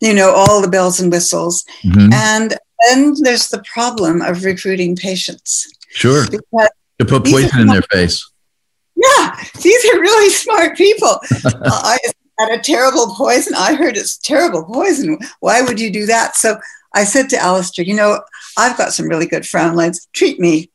you 0.00 0.14
know 0.14 0.32
all 0.34 0.60
the 0.60 0.68
bells 0.68 0.98
and 0.98 1.12
whistles. 1.12 1.64
Mm-hmm. 1.84 2.12
And 2.12 2.58
then 2.88 3.14
there's 3.20 3.48
the 3.48 3.62
problem 3.72 4.22
of 4.22 4.44
recruiting 4.44 4.96
patients. 4.96 5.72
Sure. 5.90 6.24
To 6.24 7.04
put 7.04 7.24
poison 7.24 7.60
in 7.60 7.66
their 7.68 7.82
face. 7.82 8.30
Yeah, 8.96 9.36
these 9.62 9.84
are 9.86 10.00
really 10.00 10.30
smart 10.30 10.76
people. 10.76 11.08
uh, 11.44 11.50
I 11.64 11.98
had 12.38 12.50
a 12.50 12.58
terrible 12.58 13.14
poison. 13.14 13.54
I 13.54 13.74
heard 13.74 13.96
it's 13.96 14.16
terrible 14.16 14.64
poison. 14.64 15.18
Why 15.40 15.62
would 15.62 15.78
you 15.78 15.90
do 15.90 16.06
that? 16.06 16.36
So 16.36 16.58
I 16.94 17.04
said 17.04 17.28
to 17.30 17.38
Alastair, 17.38 17.84
you 17.84 17.94
know, 17.94 18.20
I've 18.56 18.78
got 18.78 18.92
some 18.92 19.08
really 19.08 19.26
good 19.26 19.46
frown 19.46 19.76
lines. 19.76 20.08
Treat 20.12 20.40
me. 20.40 20.70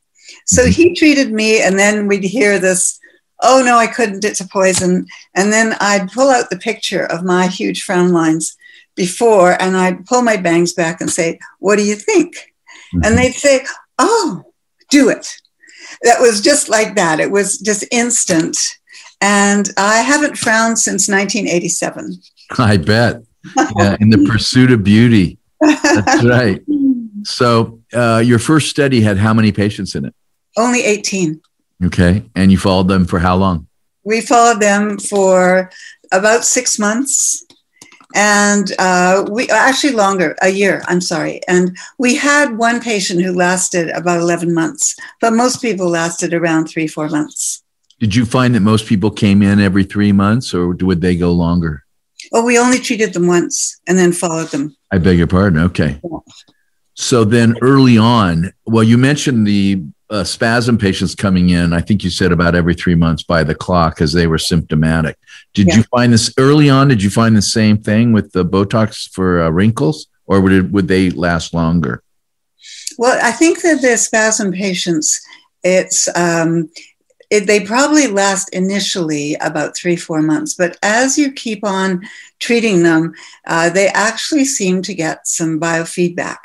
So 0.46 0.62
mm-hmm. 0.62 0.70
he 0.70 0.94
treated 0.94 1.32
me, 1.32 1.60
and 1.60 1.78
then 1.78 2.06
we'd 2.06 2.24
hear 2.24 2.58
this, 2.58 2.98
oh 3.42 3.62
no, 3.64 3.76
I 3.76 3.88
couldn't, 3.88 4.24
it's 4.24 4.40
a 4.40 4.48
poison. 4.48 5.06
And 5.34 5.52
then 5.52 5.74
I'd 5.80 6.12
pull 6.12 6.30
out 6.30 6.48
the 6.48 6.58
picture 6.58 7.04
of 7.04 7.24
my 7.24 7.48
huge 7.48 7.82
frown 7.82 8.12
lines 8.12 8.56
before, 8.94 9.60
and 9.60 9.76
I'd 9.76 10.06
pull 10.06 10.22
my 10.22 10.36
bangs 10.36 10.72
back 10.72 11.00
and 11.00 11.10
say, 11.10 11.38
what 11.58 11.76
do 11.76 11.84
you 11.84 11.94
think? 11.94 12.34
Mm-hmm. 12.94 13.00
And 13.04 13.18
they'd 13.18 13.32
say, 13.32 13.64
oh, 13.98 14.52
do 14.90 15.08
it. 15.08 15.26
That 16.02 16.20
was 16.20 16.40
just 16.40 16.68
like 16.68 16.96
that. 16.96 17.20
It 17.20 17.30
was 17.30 17.58
just 17.58 17.84
instant. 17.90 18.56
And 19.20 19.70
I 19.76 19.98
haven't 19.98 20.36
frowned 20.36 20.78
since 20.78 21.08
1987. 21.08 22.20
I 22.58 22.76
bet. 22.76 23.22
Yeah, 23.76 23.96
in 24.00 24.10
the 24.10 24.28
pursuit 24.30 24.70
of 24.70 24.84
beauty. 24.84 25.38
That's 25.60 26.24
right. 26.24 26.60
So, 27.24 27.80
uh, 27.92 28.22
your 28.24 28.38
first 28.38 28.68
study 28.70 29.00
had 29.00 29.16
how 29.16 29.34
many 29.34 29.52
patients 29.52 29.94
in 29.94 30.04
it? 30.04 30.14
Only 30.56 30.82
18. 30.84 31.40
Okay. 31.84 32.24
And 32.34 32.52
you 32.52 32.58
followed 32.58 32.88
them 32.88 33.04
for 33.04 33.18
how 33.18 33.36
long? 33.36 33.66
We 34.04 34.20
followed 34.20 34.60
them 34.60 34.98
for 34.98 35.70
about 36.12 36.44
six 36.44 36.78
months 36.78 37.44
and 38.14 38.72
uh, 38.78 39.24
we 39.30 39.48
actually 39.48 39.92
longer 39.92 40.36
a 40.42 40.48
year 40.48 40.82
i'm 40.86 41.00
sorry. 41.00 41.40
And 41.48 41.76
we 41.98 42.14
had 42.16 42.56
one 42.56 42.80
patient 42.80 43.22
who 43.22 43.32
lasted 43.32 43.90
about 43.90 44.20
11 44.20 44.54
months 44.54 44.96
but 45.20 45.32
most 45.32 45.60
people 45.62 45.88
lasted 45.88 46.34
around 46.34 46.66
three 46.66 46.86
four 46.86 47.08
months. 47.08 47.62
Did 48.00 48.14
you 48.14 48.24
find 48.24 48.54
that 48.54 48.60
most 48.60 48.86
people 48.86 49.10
came 49.10 49.42
in 49.42 49.60
every 49.60 49.84
three 49.84 50.12
months 50.12 50.52
or 50.54 50.68
would 50.68 51.00
they 51.00 51.16
go 51.16 51.32
longer? 51.32 51.84
Oh 52.32 52.44
we 52.44 52.58
only 52.58 52.78
treated 52.78 53.12
them 53.12 53.26
once 53.26 53.80
and 53.86 53.98
then 53.98 54.12
followed 54.12 54.48
them. 54.48 54.76
I 54.90 54.98
beg 54.98 55.18
your 55.18 55.26
pardon 55.26 55.60
okay. 55.60 56.00
Yeah. 56.02 56.18
so 56.94 57.24
then 57.24 57.56
early 57.62 57.98
on 57.98 58.52
well 58.66 58.84
you 58.84 58.98
mentioned 58.98 59.46
the 59.46 59.82
uh, 60.12 60.22
spasm 60.22 60.76
patients 60.76 61.14
coming 61.14 61.50
in, 61.50 61.72
I 61.72 61.80
think 61.80 62.04
you 62.04 62.10
said 62.10 62.32
about 62.32 62.54
every 62.54 62.74
three 62.74 62.94
months 62.94 63.22
by 63.22 63.42
the 63.42 63.54
clock 63.54 64.02
as 64.02 64.12
they 64.12 64.26
were 64.26 64.38
symptomatic. 64.38 65.16
Did 65.54 65.68
yeah. 65.68 65.76
you 65.76 65.82
find 65.84 66.12
this 66.12 66.32
early 66.38 66.68
on? 66.68 66.88
Did 66.88 67.02
you 67.02 67.08
find 67.08 67.34
the 67.34 67.42
same 67.42 67.78
thing 67.78 68.12
with 68.12 68.32
the 68.32 68.44
Botox 68.44 69.10
for 69.10 69.42
uh, 69.42 69.48
wrinkles, 69.48 70.08
or 70.26 70.40
would 70.42 70.52
it, 70.52 70.70
would 70.70 70.86
they 70.86 71.10
last 71.10 71.54
longer? 71.54 72.02
Well, 72.98 73.18
I 73.22 73.32
think 73.32 73.62
that 73.62 73.80
the 73.80 73.96
spasm 73.96 74.52
patients, 74.52 75.18
it's 75.64 76.08
um, 76.14 76.70
it, 77.30 77.46
they 77.46 77.64
probably 77.64 78.06
last 78.08 78.50
initially 78.50 79.34
about 79.36 79.74
three 79.74 79.96
four 79.96 80.20
months, 80.20 80.52
but 80.52 80.76
as 80.82 81.16
you 81.16 81.32
keep 81.32 81.64
on 81.64 82.02
treating 82.38 82.82
them, 82.82 83.14
uh, 83.46 83.70
they 83.70 83.88
actually 83.88 84.44
seem 84.44 84.82
to 84.82 84.92
get 84.92 85.26
some 85.26 85.58
biofeedback 85.58 86.36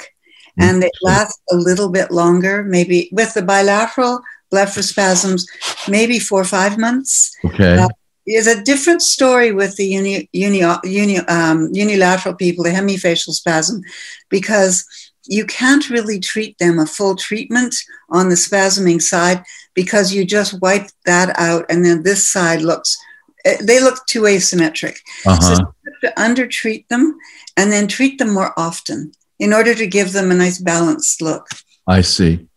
and 0.60 0.82
they 0.82 0.92
last 1.02 1.40
a 1.52 1.56
little 1.56 1.90
bit 1.90 2.12
longer, 2.12 2.64
maybe 2.64 3.10
with 3.12 3.34
the 3.34 3.42
bilateral 3.42 4.22
blepharospasms, 4.52 5.46
maybe 5.88 6.20
four 6.20 6.42
or 6.42 6.46
five 6.46 6.78
months. 6.78 7.36
Okay. 7.46 7.78
Uh, 7.78 7.90
is 8.26 8.48
a 8.48 8.62
different 8.62 9.02
story 9.02 9.54
with 9.54 9.78
the 9.78 9.86
uni, 9.86 10.30
uni, 10.34 10.62
uni, 10.84 11.18
um, 11.20 11.70
unilateral 11.72 12.36
people, 12.36 12.62
the 12.62 12.70
hemifacial 12.70 13.32
spasm, 13.32 13.82
because 14.30 14.86
you 15.28 15.46
can't 15.46 15.90
really 15.90 16.20
treat 16.20 16.58
them 16.58 16.80
a 16.80 16.86
full 16.86 17.16
treatment 17.16 17.76
on 18.10 18.30
the 18.30 18.36
spasming 18.36 19.02
side 19.02 19.44
because 19.74 20.14
you 20.14 20.26
just 20.26 20.60
wipe 20.62 20.88
that 21.06 21.38
out 21.38 21.66
and 21.70 21.86
then 21.86 22.04
this 22.04 22.28
side 22.28 22.62
looks 22.62 22.98
eh, 23.46 23.58
they 23.62 23.82
look 23.82 24.06
too 24.08 24.22
asymmetric 24.22 24.98
uh-huh. 25.26 25.40
so 25.40 25.52
you 25.52 25.92
have 25.92 26.02
to 26.02 26.22
undertreat 26.22 26.88
them 26.90 27.18
and 27.58 27.72
then 27.72 27.88
treat 27.88 28.18
them 28.18 28.34
more 28.34 28.54
often 28.58 29.12
in 29.40 29.54
order 29.54 29.74
to 29.76 29.88
give 29.88 30.14
them 30.14 30.32
a 30.32 30.36
nice 30.36 30.60
balanced 30.60 31.22
look. 31.22 31.48
I 31.88 32.02
see. 32.02 32.48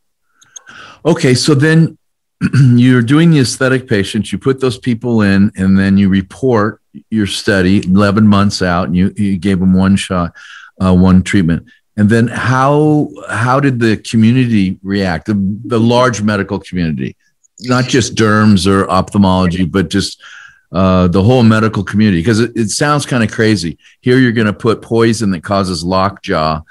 Okay, 1.05 1.35
so 1.35 1.55
then 1.55 1.99
you're 2.75 3.03
doing 3.03 3.31
the 3.31 3.41
aesthetic 3.41 3.89
patients, 3.89 4.33
you 4.33 4.39
put 4.39 4.61
those 4.61 4.79
people 4.79 5.23
in, 5.23 5.53
and 5.57 5.79
then 5.79 5.97
you 5.99 6.09
report 6.09 6.81
your 7.11 7.27
study 7.27 7.85
11 7.85 8.27
months 8.27 8.63
out, 8.63 8.89
and 8.89 8.97
you, 8.97 9.13
you 9.17 9.37
gave 9.39 9.61
them 9.61 9.75
one 9.75 9.97
shot, 9.97 10.35
uh, 10.81 10.95
one 10.95 11.23
treatment. 11.23 11.67
And 11.97 12.09
then 12.09 12.29
how 12.29 13.11
how 13.29 13.61
did 13.61 13.79
the 13.79 13.99
community 13.99 14.79
react? 14.83 15.27
The, 15.27 15.35
the 15.65 15.79
large 15.79 16.23
medical 16.23 16.59
community, 16.59 17.15
not 17.61 17.89
just 17.89 18.15
derms 18.15 18.67
or 18.67 18.89
ophthalmology, 18.89 19.67
but 19.67 19.91
just 19.91 20.23
uh, 20.73 21.09
the 21.09 21.23
whole 21.23 21.43
medical 21.43 21.83
community 21.83 22.21
because 22.21 22.41
it, 22.41 22.53
it 22.55 22.71
sounds 22.71 23.07
kind 23.07 23.25
of 23.25 23.31
crazy. 23.31 23.79
Here 24.01 24.19
you're 24.19 24.33
going 24.33 24.47
to 24.47 24.53
put 24.53 24.83
poison 24.83 25.31
that 25.33 25.43
causes 25.43 25.83
lockjaw 25.83 26.63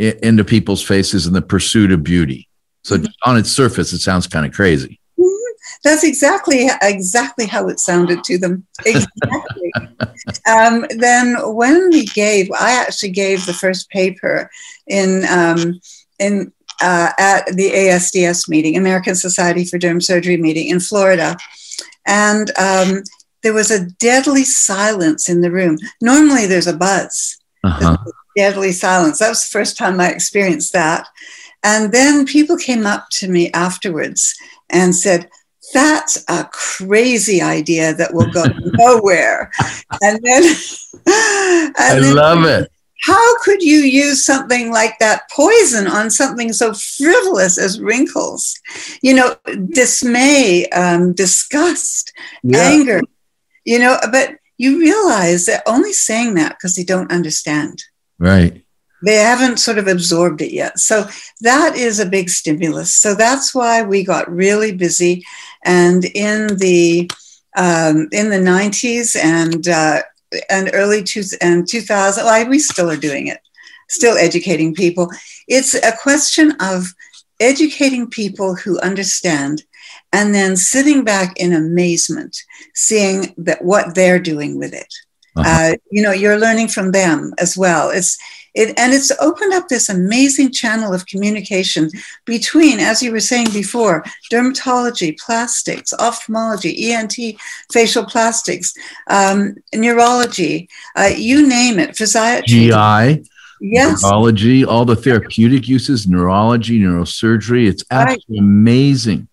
I- 0.00 0.18
into 0.22 0.44
people's 0.44 0.82
faces 0.82 1.26
in 1.26 1.32
the 1.32 1.42
pursuit 1.42 1.92
of 1.92 2.02
beauty. 2.02 2.48
So 2.84 2.96
mm-hmm. 2.96 3.06
on 3.26 3.36
its 3.36 3.50
surface, 3.50 3.92
it 3.92 3.98
sounds 3.98 4.26
kind 4.26 4.46
of 4.46 4.52
crazy. 4.52 5.00
Mm-hmm. 5.18 5.52
That's 5.84 6.04
exactly 6.04 6.68
exactly 6.82 7.46
how 7.46 7.68
it 7.68 7.80
sounded 7.80 8.24
to 8.24 8.38
them. 8.38 8.66
Exactly. 8.86 9.72
um, 10.48 10.86
then 10.90 11.36
when 11.54 11.90
we 11.90 12.06
gave, 12.06 12.50
I 12.52 12.72
actually 12.80 13.10
gave 13.10 13.44
the 13.44 13.52
first 13.52 13.90
paper 13.90 14.50
in 14.86 15.24
um, 15.28 15.80
in 16.18 16.52
uh, 16.80 17.10
at 17.18 17.46
the 17.56 17.70
ASDS 17.70 18.48
meeting, 18.48 18.76
American 18.76 19.14
Society 19.14 19.64
for 19.64 19.78
Derm 19.78 20.02
Surgery 20.02 20.36
meeting 20.36 20.68
in 20.68 20.80
Florida, 20.80 21.36
and 22.06 22.50
um, 22.58 23.02
there 23.42 23.54
was 23.54 23.70
a 23.70 23.86
deadly 23.98 24.44
silence 24.44 25.28
in 25.28 25.40
the 25.40 25.50
room. 25.50 25.78
Normally, 26.00 26.46
there's 26.46 26.66
a 26.66 26.76
buzz. 26.76 27.36
Uh-huh. 27.64 27.96
Deadly 28.36 28.72
silence. 28.72 29.18
That 29.18 29.30
was 29.30 29.48
the 29.48 29.58
first 29.58 29.76
time 29.76 30.00
I 30.00 30.10
experienced 30.10 30.72
that. 30.72 31.08
And 31.64 31.92
then 31.92 32.24
people 32.24 32.56
came 32.56 32.86
up 32.86 33.08
to 33.12 33.28
me 33.28 33.50
afterwards 33.52 34.34
and 34.70 34.94
said, 34.94 35.28
that's 35.74 36.24
a 36.28 36.48
crazy 36.52 37.42
idea 37.42 37.94
that 37.94 38.14
will 38.14 38.30
go 38.30 38.44
nowhere. 38.78 39.50
And 40.00 40.20
then, 40.22 40.42
and 41.06 41.74
I 41.76 41.98
then, 42.00 42.14
love 42.14 42.44
it. 42.44 42.70
How 43.04 43.38
could 43.38 43.62
you 43.62 43.78
use 43.78 44.24
something 44.24 44.72
like 44.72 44.98
that 44.98 45.22
poison 45.30 45.86
on 45.86 46.10
something 46.10 46.52
so 46.52 46.74
frivolous 46.74 47.56
as 47.56 47.80
wrinkles? 47.80 48.58
You 49.02 49.14
know, 49.14 49.36
dismay, 49.70 50.66
um, 50.70 51.12
disgust, 51.12 52.12
yeah. 52.42 52.58
anger, 52.58 53.00
you 53.68 53.78
know, 53.78 53.98
but 54.10 54.30
you 54.56 54.78
realize 54.80 55.44
they're 55.44 55.62
only 55.66 55.92
saying 55.92 56.34
that 56.36 56.56
because 56.56 56.74
they 56.74 56.84
don't 56.84 57.12
understand. 57.12 57.84
Right. 58.18 58.64
They 59.04 59.16
haven't 59.16 59.58
sort 59.58 59.76
of 59.76 59.86
absorbed 59.86 60.40
it 60.40 60.54
yet. 60.54 60.78
So 60.78 61.06
that 61.42 61.76
is 61.76 62.00
a 62.00 62.08
big 62.08 62.30
stimulus. 62.30 62.96
So 62.96 63.14
that's 63.14 63.54
why 63.54 63.82
we 63.82 64.04
got 64.04 64.32
really 64.32 64.72
busy. 64.72 65.22
And 65.66 66.06
in 66.06 66.56
the 66.56 67.10
um, 67.58 68.08
in 68.10 68.30
the 68.30 68.38
90s 68.38 69.22
and 69.22 69.68
uh, 69.68 70.00
and 70.48 70.70
early 70.72 71.02
two, 71.02 71.24
and 71.42 71.68
2000, 71.68 72.24
well, 72.24 72.48
we 72.48 72.58
still 72.58 72.90
are 72.90 72.96
doing 72.96 73.26
it, 73.26 73.40
still 73.90 74.16
educating 74.16 74.74
people. 74.74 75.10
It's 75.46 75.74
a 75.74 75.92
question 76.00 76.52
of 76.60 76.94
educating 77.38 78.08
people 78.08 78.54
who 78.54 78.80
understand 78.80 79.62
and 80.12 80.34
then 80.34 80.56
sitting 80.56 81.04
back 81.04 81.36
in 81.38 81.52
amazement, 81.52 82.36
seeing 82.74 83.34
that 83.38 83.64
what 83.64 83.94
they're 83.94 84.18
doing 84.18 84.58
with 84.58 84.72
it. 84.72 84.92
Uh-huh. 85.36 85.72
Uh, 85.72 85.76
you 85.90 86.02
know, 86.02 86.12
you're 86.12 86.38
learning 86.38 86.68
from 86.68 86.92
them 86.92 87.32
as 87.38 87.56
well. 87.56 87.90
It's 87.90 88.18
it, 88.54 88.76
and 88.76 88.92
it's 88.92 89.12
opened 89.20 89.52
up 89.52 89.68
this 89.68 89.88
amazing 89.88 90.50
channel 90.50 90.92
of 90.92 91.06
communication 91.06 91.90
between, 92.24 92.80
as 92.80 93.02
you 93.02 93.12
were 93.12 93.20
saying 93.20 93.48
before, 93.52 94.04
dermatology, 94.32 95.16
plastics, 95.20 95.92
ophthalmology, 95.92 96.92
ENT, 96.92 97.14
facial 97.70 98.04
plastics, 98.04 98.74
um, 99.08 99.54
neurology, 99.74 100.68
uh, 100.96 101.10
you 101.16 101.46
name 101.46 101.78
it, 101.78 101.90
physiatry, 101.90 102.46
GI. 102.46 103.30
Yes. 103.60 104.02
Neurology, 104.02 104.64
all 104.64 104.84
the 104.84 104.96
therapeutic 104.96 105.68
uses, 105.68 106.08
neurology, 106.08 106.80
neurosurgery. 106.80 107.68
It's 107.68 107.84
absolutely 107.90 108.40
right. 108.40 108.44
amazing. 108.44 109.28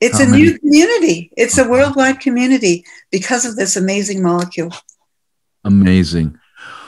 It's 0.00 0.20
a 0.20 0.26
many- 0.26 0.42
new 0.42 0.58
community. 0.58 1.30
It's 1.36 1.58
a 1.58 1.68
worldwide 1.68 2.20
community 2.20 2.84
because 3.10 3.44
of 3.44 3.56
this 3.56 3.76
amazing 3.76 4.22
molecule. 4.22 4.72
Amazing. 5.64 6.38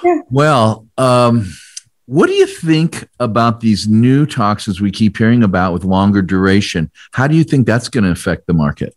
Yeah. 0.02 0.20
Well, 0.30 0.86
um, 0.96 1.52
what 2.06 2.26
do 2.26 2.32
you 2.32 2.46
think 2.46 3.08
about 3.18 3.60
these 3.60 3.88
new 3.88 4.26
toxins 4.26 4.80
we 4.80 4.90
keep 4.90 5.16
hearing 5.16 5.42
about 5.42 5.72
with 5.72 5.84
longer 5.84 6.22
duration? 6.22 6.90
How 7.12 7.26
do 7.26 7.36
you 7.36 7.44
think 7.44 7.66
that's 7.66 7.88
going 7.88 8.04
to 8.04 8.10
affect 8.10 8.46
the 8.46 8.54
market? 8.54 8.96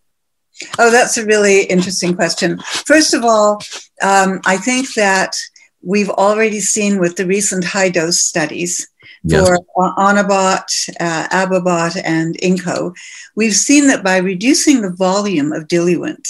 Oh, 0.77 0.91
that's 0.91 1.17
a 1.17 1.25
really 1.25 1.63
interesting 1.63 2.15
question. 2.15 2.59
First 2.59 3.13
of 3.13 3.23
all, 3.23 3.61
um, 4.01 4.39
I 4.45 4.57
think 4.57 4.93
that 4.93 5.35
we've 5.83 6.09
already 6.09 6.59
seen 6.59 6.99
with 6.99 7.17
the 7.17 7.25
recent 7.25 7.63
high 7.63 7.89
dose 7.89 8.21
studies 8.21 8.87
for 9.29 9.57
Onabot, 9.97 10.89
uh, 10.99 11.27
Abobot, 11.29 12.01
and 12.03 12.35
Inco, 12.39 12.95
we've 13.35 13.55
seen 13.55 13.87
that 13.87 14.03
by 14.03 14.17
reducing 14.17 14.81
the 14.81 14.89
volume 14.89 15.53
of 15.53 15.67
diluent 15.67 16.27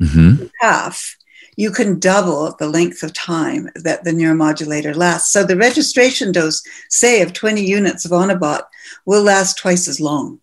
mm-hmm. 0.00 0.46
half, 0.60 1.16
you 1.56 1.70
can 1.70 1.98
double 1.98 2.54
the 2.58 2.68
length 2.68 3.02
of 3.02 3.12
time 3.12 3.68
that 3.74 4.04
the 4.04 4.12
neuromodulator 4.12 4.94
lasts. 4.94 5.32
So 5.32 5.44
the 5.44 5.56
registration 5.56 6.32
dose, 6.32 6.62
say, 6.88 7.20
of 7.22 7.32
20 7.32 7.62
units 7.64 8.04
of 8.04 8.12
Onabot 8.12 8.62
will 9.04 9.22
last 9.22 9.58
twice 9.58 9.88
as 9.88 10.00
long. 10.00 10.40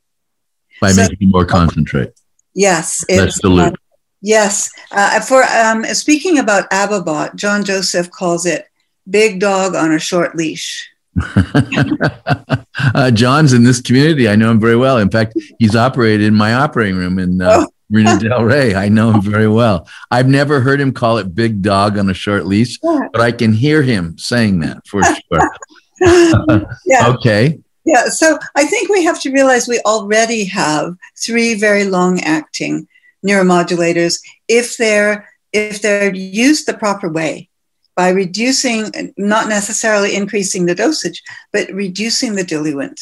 By 0.82 0.92
so, 0.92 1.04
making 1.04 1.32
more 1.32 1.46
concentrate. 1.46 2.14
Yes. 2.54 3.04
Less 3.10 3.40
dilute. 3.40 3.76
Yes. 4.22 4.72
Uh, 4.92 5.20
for 5.22 5.44
um, 5.44 5.86
speaking 5.86 6.40
about 6.40 6.70
Abobot, 6.72 7.36
John 7.36 7.64
Joseph 7.64 8.10
calls 8.12 8.46
it 8.46 8.68
big 9.10 9.40
dog 9.40 9.76
on 9.76 9.92
a 9.92 10.00
short 10.00 10.36
leash. 10.36 10.90
uh, 11.36 13.12
John's 13.12 13.54
in 13.54 13.64
this 13.64 13.82
community. 13.82 14.28
I 14.28 14.36
know 14.36 14.52
him 14.52 14.60
very 14.60 14.76
well. 14.76 14.98
In 14.98 15.10
fact, 15.10 15.34
he's 15.60 15.76
operated 15.76 16.28
in 16.28 16.36
my 16.36 16.54
operating 16.54 16.98
room 16.98 17.20
in 17.20 17.42
uh, 17.42 17.66
oh. 17.66 17.68
Marina 17.90 18.20
Del 18.20 18.44
Rey. 18.44 18.76
I 18.76 18.90
know 18.90 19.12
him 19.12 19.22
very 19.22 19.48
well. 19.48 19.88
I've 20.12 20.28
never 20.28 20.60
heard 20.60 20.82
him 20.82 20.92
call 20.92 21.18
it 21.20 21.34
big 21.34 21.62
dog 21.62 21.98
on 21.98 22.10
a 22.10 22.14
short 22.14 22.46
leash, 22.46 22.78
but 22.80 23.22
I 23.22 23.32
can 23.32 23.54
hear 23.54 23.82
him 23.82 24.18
saying 24.18 24.60
that 24.60 24.86
for 24.86 25.02
sure. 25.32 26.68
yeah. 26.86 27.08
Okay. 27.08 27.60
Yeah. 27.86 28.08
So 28.08 28.38
I 28.56 28.66
think 28.66 28.90
we 28.90 29.06
have 29.06 29.22
to 29.22 29.32
realize 29.32 29.68
we 29.68 29.80
already 29.86 30.44
have 30.46 30.98
three 31.16 31.54
very 31.54 31.86
long 31.86 32.20
acting 32.20 32.88
neuromodulators 33.28 34.20
if 34.48 34.78
they're 34.78 35.30
if 35.54 35.82
they're 35.82 36.14
used 36.14 36.66
the 36.66 36.74
proper 36.74 37.10
way 37.10 37.50
by 37.96 38.10
reducing 38.10 39.14
not 39.18 39.48
necessarily 39.48 40.16
increasing 40.16 40.66
the 40.66 40.76
dosage 40.76 41.22
but 41.52 41.70
reducing 41.72 42.36
the 42.36 42.44
diluent 42.44 43.00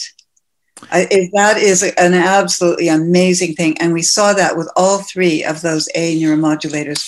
I, 0.92 1.30
that 1.34 1.58
is 1.58 1.84
an 1.84 2.14
absolutely 2.14 2.90
amazing 2.90 3.56
thing. 3.56 3.78
And 3.80 3.94
we 3.94 4.02
saw 4.02 4.34
that 4.34 4.58
with 4.58 4.70
all 4.76 5.00
three 5.00 5.44
of 5.44 5.62
those 5.62 5.88
A 5.96 6.20
neuromodulators. 6.20 7.04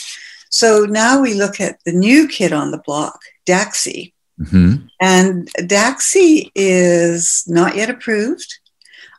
So 0.50 0.86
now 0.86 1.22
we 1.22 1.34
look 1.34 1.60
at 1.60 1.84
the 1.84 1.92
new 1.92 2.28
kid 2.28 2.54
on 2.54 2.72
the 2.72 2.82
block, 2.86 3.20
Daxi. 3.46 4.14
Mm-hmm. 4.40 4.88
And 5.02 5.50
Daxi 5.60 6.52
is 6.56 7.44
not 7.48 7.76
yet 7.76 7.90
approved. 7.90 8.60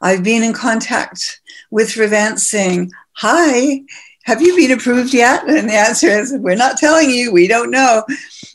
I've 0.01 0.23
been 0.23 0.43
in 0.43 0.53
contact 0.53 1.41
with 1.71 1.97
Revance 1.97 2.41
saying, 2.41 2.93
Hi, 3.21 3.83
have 4.27 4.41
you 4.41 4.55
been 4.55 4.71
approved 4.71 5.13
yet? 5.13 5.43
And 5.49 5.69
the 5.69 5.75
answer 5.75 6.07
is, 6.07 6.33
We're 6.39 6.55
not 6.55 6.77
telling 6.77 7.11
you, 7.11 7.33
we 7.33 7.49
don't 7.49 7.73
know. 7.73 8.05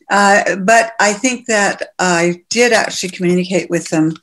Uh, 0.10 0.56
but 0.56 0.94
I 1.02 1.12
think 1.12 1.48
that 1.48 1.90
I 2.00 2.44
did 2.50 2.72
actually 2.72 3.10
communicate 3.10 3.70
with 3.70 3.90
them 3.90 4.16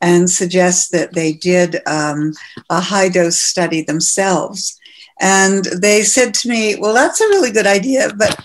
and 0.00 0.28
suggest 0.28 0.90
that 0.90 1.12
they 1.14 1.34
did 1.34 1.76
um, 1.86 2.32
a 2.70 2.80
high 2.80 3.08
dose 3.08 3.36
study 3.36 3.82
themselves. 3.82 4.80
And 5.20 5.64
they 5.64 6.02
said 6.02 6.34
to 6.34 6.48
me, 6.48 6.74
Well, 6.74 6.92
that's 6.92 7.20
a 7.20 7.28
really 7.28 7.52
good 7.52 7.68
idea, 7.68 8.10
but 8.18 8.36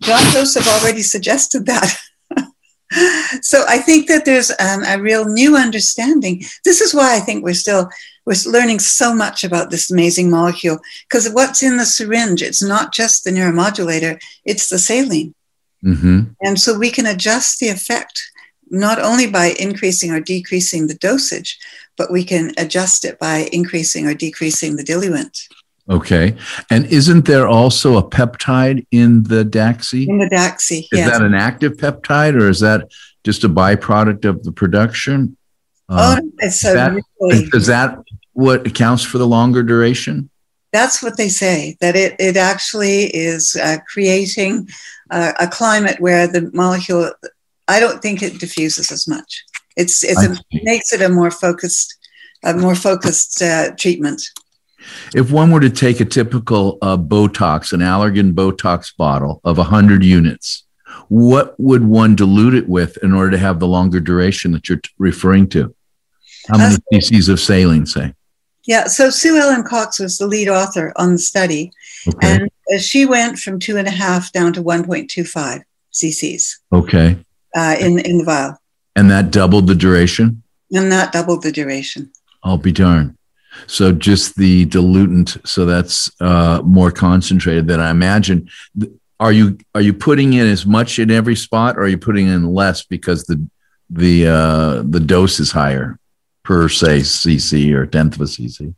John 0.00 0.22
Joseph 0.32 0.66
already 0.66 1.02
suggested 1.02 1.66
that. 1.66 1.98
so 3.42 3.62
I 3.68 3.76
think 3.76 4.08
that 4.08 4.24
there's 4.24 4.50
um, 4.52 4.84
a 4.86 4.98
real 4.98 5.26
new 5.26 5.54
understanding. 5.54 6.44
This 6.64 6.80
is 6.80 6.94
why 6.94 7.14
I 7.14 7.20
think 7.20 7.44
we're 7.44 7.52
still 7.52 7.90
we're 8.26 8.36
learning 8.46 8.78
so 8.78 9.14
much 9.14 9.44
about 9.44 9.70
this 9.70 9.90
amazing 9.90 10.30
molecule 10.30 10.78
because 11.08 11.28
what's 11.30 11.62
in 11.62 11.76
the 11.76 11.84
syringe, 11.84 12.42
it's 12.42 12.62
not 12.62 12.92
just 12.92 13.24
the 13.24 13.30
neuromodulator, 13.30 14.20
it's 14.44 14.68
the 14.68 14.78
saline. 14.78 15.34
Mm-hmm. 15.84 16.20
And 16.40 16.58
so 16.58 16.78
we 16.78 16.90
can 16.90 17.06
adjust 17.06 17.60
the 17.60 17.68
effect 17.68 18.22
not 18.70 18.98
only 18.98 19.26
by 19.26 19.54
increasing 19.58 20.10
or 20.10 20.20
decreasing 20.20 20.86
the 20.86 20.94
dosage, 20.94 21.58
but 21.96 22.10
we 22.10 22.24
can 22.24 22.52
adjust 22.56 23.04
it 23.04 23.18
by 23.18 23.48
increasing 23.52 24.06
or 24.06 24.14
decreasing 24.14 24.76
the 24.76 24.84
diluent. 24.84 25.48
Okay. 25.88 26.34
And 26.70 26.86
isn't 26.86 27.26
there 27.26 27.46
also 27.46 27.98
a 27.98 28.02
peptide 28.02 28.86
in 28.90 29.24
the 29.24 29.44
Daxi? 29.44 30.08
In 30.08 30.18
the 30.18 30.30
Daxi, 30.30 30.80
Is 30.80 30.88
yes. 30.92 31.10
that 31.10 31.22
an 31.22 31.34
active 31.34 31.76
peptide 31.76 32.40
or 32.40 32.48
is 32.48 32.60
that 32.60 32.90
just 33.22 33.44
a 33.44 33.48
byproduct 33.50 34.24
of 34.24 34.42
the 34.44 34.52
production? 34.52 35.36
Uh, 35.88 36.20
oh, 36.20 36.30
it's 36.38 36.64
a 36.64 36.72
that, 36.72 36.92
really, 37.20 37.48
is 37.52 37.66
that 37.66 37.98
what 38.34 38.66
accounts 38.66 39.02
for 39.02 39.18
the 39.18 39.26
longer 39.26 39.62
duration? 39.62 40.30
That's 40.72 41.02
what 41.02 41.16
they 41.16 41.28
say, 41.28 41.76
that 41.80 41.96
it, 41.96 42.16
it 42.18 42.36
actually 42.36 43.04
is 43.04 43.56
uh, 43.56 43.78
creating 43.92 44.68
uh, 45.10 45.32
a 45.38 45.46
climate 45.46 46.00
where 46.00 46.26
the 46.26 46.50
molecule 46.52 47.12
I 47.68 47.80
don't 47.80 48.02
think 48.02 48.22
it 48.22 48.38
diffuses 48.38 48.90
as 48.92 49.08
much. 49.08 49.44
It's, 49.76 50.04
it's 50.04 50.22
a, 50.22 50.32
it 50.50 50.64
makes 50.64 50.92
it 50.92 51.00
a 51.00 51.08
more 51.08 51.30
focused, 51.30 51.96
a 52.42 52.54
more 52.54 52.74
focused 52.74 53.40
uh, 53.42 53.74
treatment. 53.76 54.22
If 55.14 55.30
one 55.30 55.50
were 55.50 55.60
to 55.60 55.70
take 55.70 56.00
a 56.00 56.04
typical 56.04 56.78
uh, 56.82 56.96
Botox, 56.96 57.72
an 57.72 57.80
Allergan 57.80 58.34
Botox 58.34 58.94
bottle 58.96 59.40
of 59.44 59.56
100 59.56 60.04
units, 60.04 60.64
what 61.08 61.58
would 61.58 61.84
one 61.84 62.14
dilute 62.14 62.54
it 62.54 62.68
with 62.68 62.98
in 63.02 63.12
order 63.12 63.30
to 63.30 63.38
have 63.38 63.60
the 63.60 63.66
longer 63.66 64.00
duration 64.00 64.52
that 64.52 64.68
you're 64.68 64.78
t- 64.78 64.90
referring 64.98 65.48
to? 65.48 65.74
How 66.48 66.58
many 66.58 66.76
cc's 66.92 67.28
of 67.28 67.40
saline, 67.40 67.86
say? 67.86 68.12
Yeah, 68.66 68.84
so 68.86 69.10
Sue 69.10 69.36
Ellen 69.36 69.62
Cox 69.62 69.98
was 69.98 70.18
the 70.18 70.26
lead 70.26 70.48
author 70.48 70.92
on 70.96 71.12
the 71.12 71.18
study, 71.18 71.70
okay. 72.08 72.18
and 72.26 72.50
uh, 72.74 72.78
she 72.78 73.04
went 73.04 73.38
from 73.38 73.58
two 73.58 73.76
and 73.76 73.86
a 73.86 73.90
half 73.90 74.32
down 74.32 74.52
to 74.54 74.62
1.25 74.62 75.62
cc's. 75.92 76.60
Okay 76.72 77.18
uh, 77.54 77.76
in 77.78 77.98
in 78.00 78.18
the 78.18 78.24
vial. 78.24 78.60
And 78.96 79.10
that 79.10 79.30
doubled 79.30 79.66
the 79.66 79.74
duration. 79.74 80.42
And 80.72 80.90
that 80.92 81.12
doubled 81.12 81.42
the 81.42 81.52
duration. 81.52 82.10
I'll 82.42 82.58
be 82.58 82.72
darned. 82.72 83.16
So 83.66 83.92
just 83.92 84.36
the 84.36 84.64
diluent, 84.66 85.36
so 85.44 85.64
that's 85.64 86.10
uh, 86.20 86.60
more 86.64 86.90
concentrated 86.90 87.68
than 87.68 87.80
I 87.80 87.90
imagine. 87.90 88.48
Are 89.20 89.32
you 89.32 89.58
are 89.74 89.80
you 89.80 89.94
putting 89.94 90.32
in 90.32 90.46
as 90.46 90.66
much 90.66 90.98
in 90.98 91.10
every 91.10 91.36
spot, 91.36 91.76
or 91.76 91.82
are 91.82 91.88
you 91.88 91.98
putting 91.98 92.26
in 92.26 92.52
less 92.52 92.84
because 92.84 93.24
the 93.24 93.46
the 93.90 94.26
uh, 94.26 94.82
the 94.84 95.00
dose 95.00 95.38
is 95.38 95.52
higher 95.52 95.98
per 96.44 96.68
say 96.68 97.00
cc 97.00 97.72
or 97.74 97.86
tenth 97.86 98.14
of 98.14 98.20
a 98.20 98.24
cc? 98.24 98.74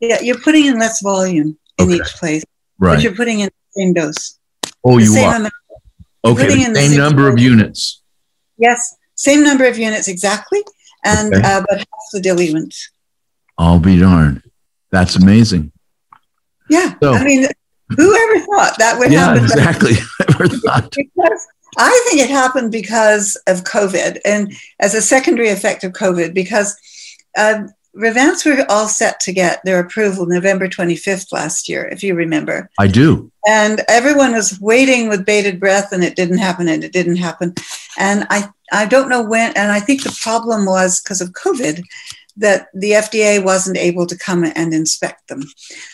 Yeah, 0.00 0.20
you're 0.20 0.40
putting 0.40 0.66
in 0.66 0.78
less 0.78 1.00
volume 1.00 1.56
in 1.78 1.86
okay. 1.86 1.94
each 1.94 2.14
place, 2.16 2.44
right? 2.78 2.96
But 2.96 3.02
you're 3.02 3.14
putting 3.14 3.40
in 3.40 3.46
the 3.48 3.80
same 3.80 3.92
dose. 3.94 4.38
Oh, 4.84 4.98
the 4.98 5.04
you 5.04 5.14
are. 5.16 5.36
Amount 5.36 5.52
Okay, 6.26 6.46
the 6.48 6.74
same 6.74 6.98
number 6.98 7.28
of 7.28 7.38
units. 7.38 8.02
Yes, 8.58 8.96
same 9.14 9.44
number 9.44 9.64
of 9.66 9.78
units 9.78 10.08
exactly, 10.08 10.60
and 11.04 11.32
okay. 11.32 11.42
uh, 11.42 11.62
but 11.68 11.78
half 11.78 11.86
the 12.12 12.20
diluent. 12.20 12.74
I'll 13.58 13.78
be 13.78 13.98
darned. 13.98 14.42
That's 14.90 15.16
amazing. 15.16 15.72
Yeah, 16.68 16.94
so, 17.00 17.14
I 17.14 17.22
mean, 17.22 17.46
whoever 17.90 18.40
thought 18.40 18.76
that 18.78 18.98
would 18.98 19.12
yeah, 19.12 19.34
happen? 19.34 19.44
exactly. 19.44 19.92
Never 20.28 20.48
thought. 20.64 20.92
because 20.96 21.46
I 21.76 22.04
think 22.08 22.20
it 22.20 22.30
happened 22.30 22.72
because 22.72 23.36
of 23.46 23.64
COVID 23.64 24.18
and 24.24 24.52
as 24.80 24.94
a 24.94 25.02
secondary 25.02 25.50
effect 25.50 25.84
of 25.84 25.92
COVID, 25.92 26.34
because 26.34 26.76
uh, 27.36 27.64
Revance 27.96 28.44
were 28.44 28.64
all 28.68 28.88
set 28.88 29.20
to 29.20 29.32
get 29.32 29.64
their 29.64 29.80
approval 29.80 30.26
November 30.26 30.68
25th 30.68 31.32
last 31.32 31.68
year, 31.68 31.86
if 31.88 32.02
you 32.02 32.14
remember. 32.14 32.70
I 32.78 32.88
do. 32.88 33.30
And 33.48 33.82
everyone 33.88 34.32
was 34.32 34.60
waiting 34.60 35.08
with 35.08 35.24
bated 35.24 35.58
breath, 35.58 35.92
and 35.92 36.04
it 36.04 36.14
didn't 36.14 36.38
happen, 36.38 36.68
and 36.68 36.84
it 36.84 36.92
didn't 36.92 37.16
happen. 37.16 37.54
And 37.98 38.26
I, 38.28 38.50
I 38.70 38.86
don't 38.86 39.08
know 39.08 39.22
when, 39.22 39.52
and 39.56 39.72
I 39.72 39.80
think 39.80 40.02
the 40.02 40.16
problem 40.20 40.66
was 40.66 41.00
because 41.00 41.22
of 41.22 41.32
COVID 41.32 41.82
that 42.36 42.68
the 42.74 42.90
FDA 42.92 43.42
wasn't 43.42 43.78
able 43.78 44.04
to 44.06 44.18
come 44.18 44.44
and 44.44 44.74
inspect 44.74 45.28
them. 45.28 45.42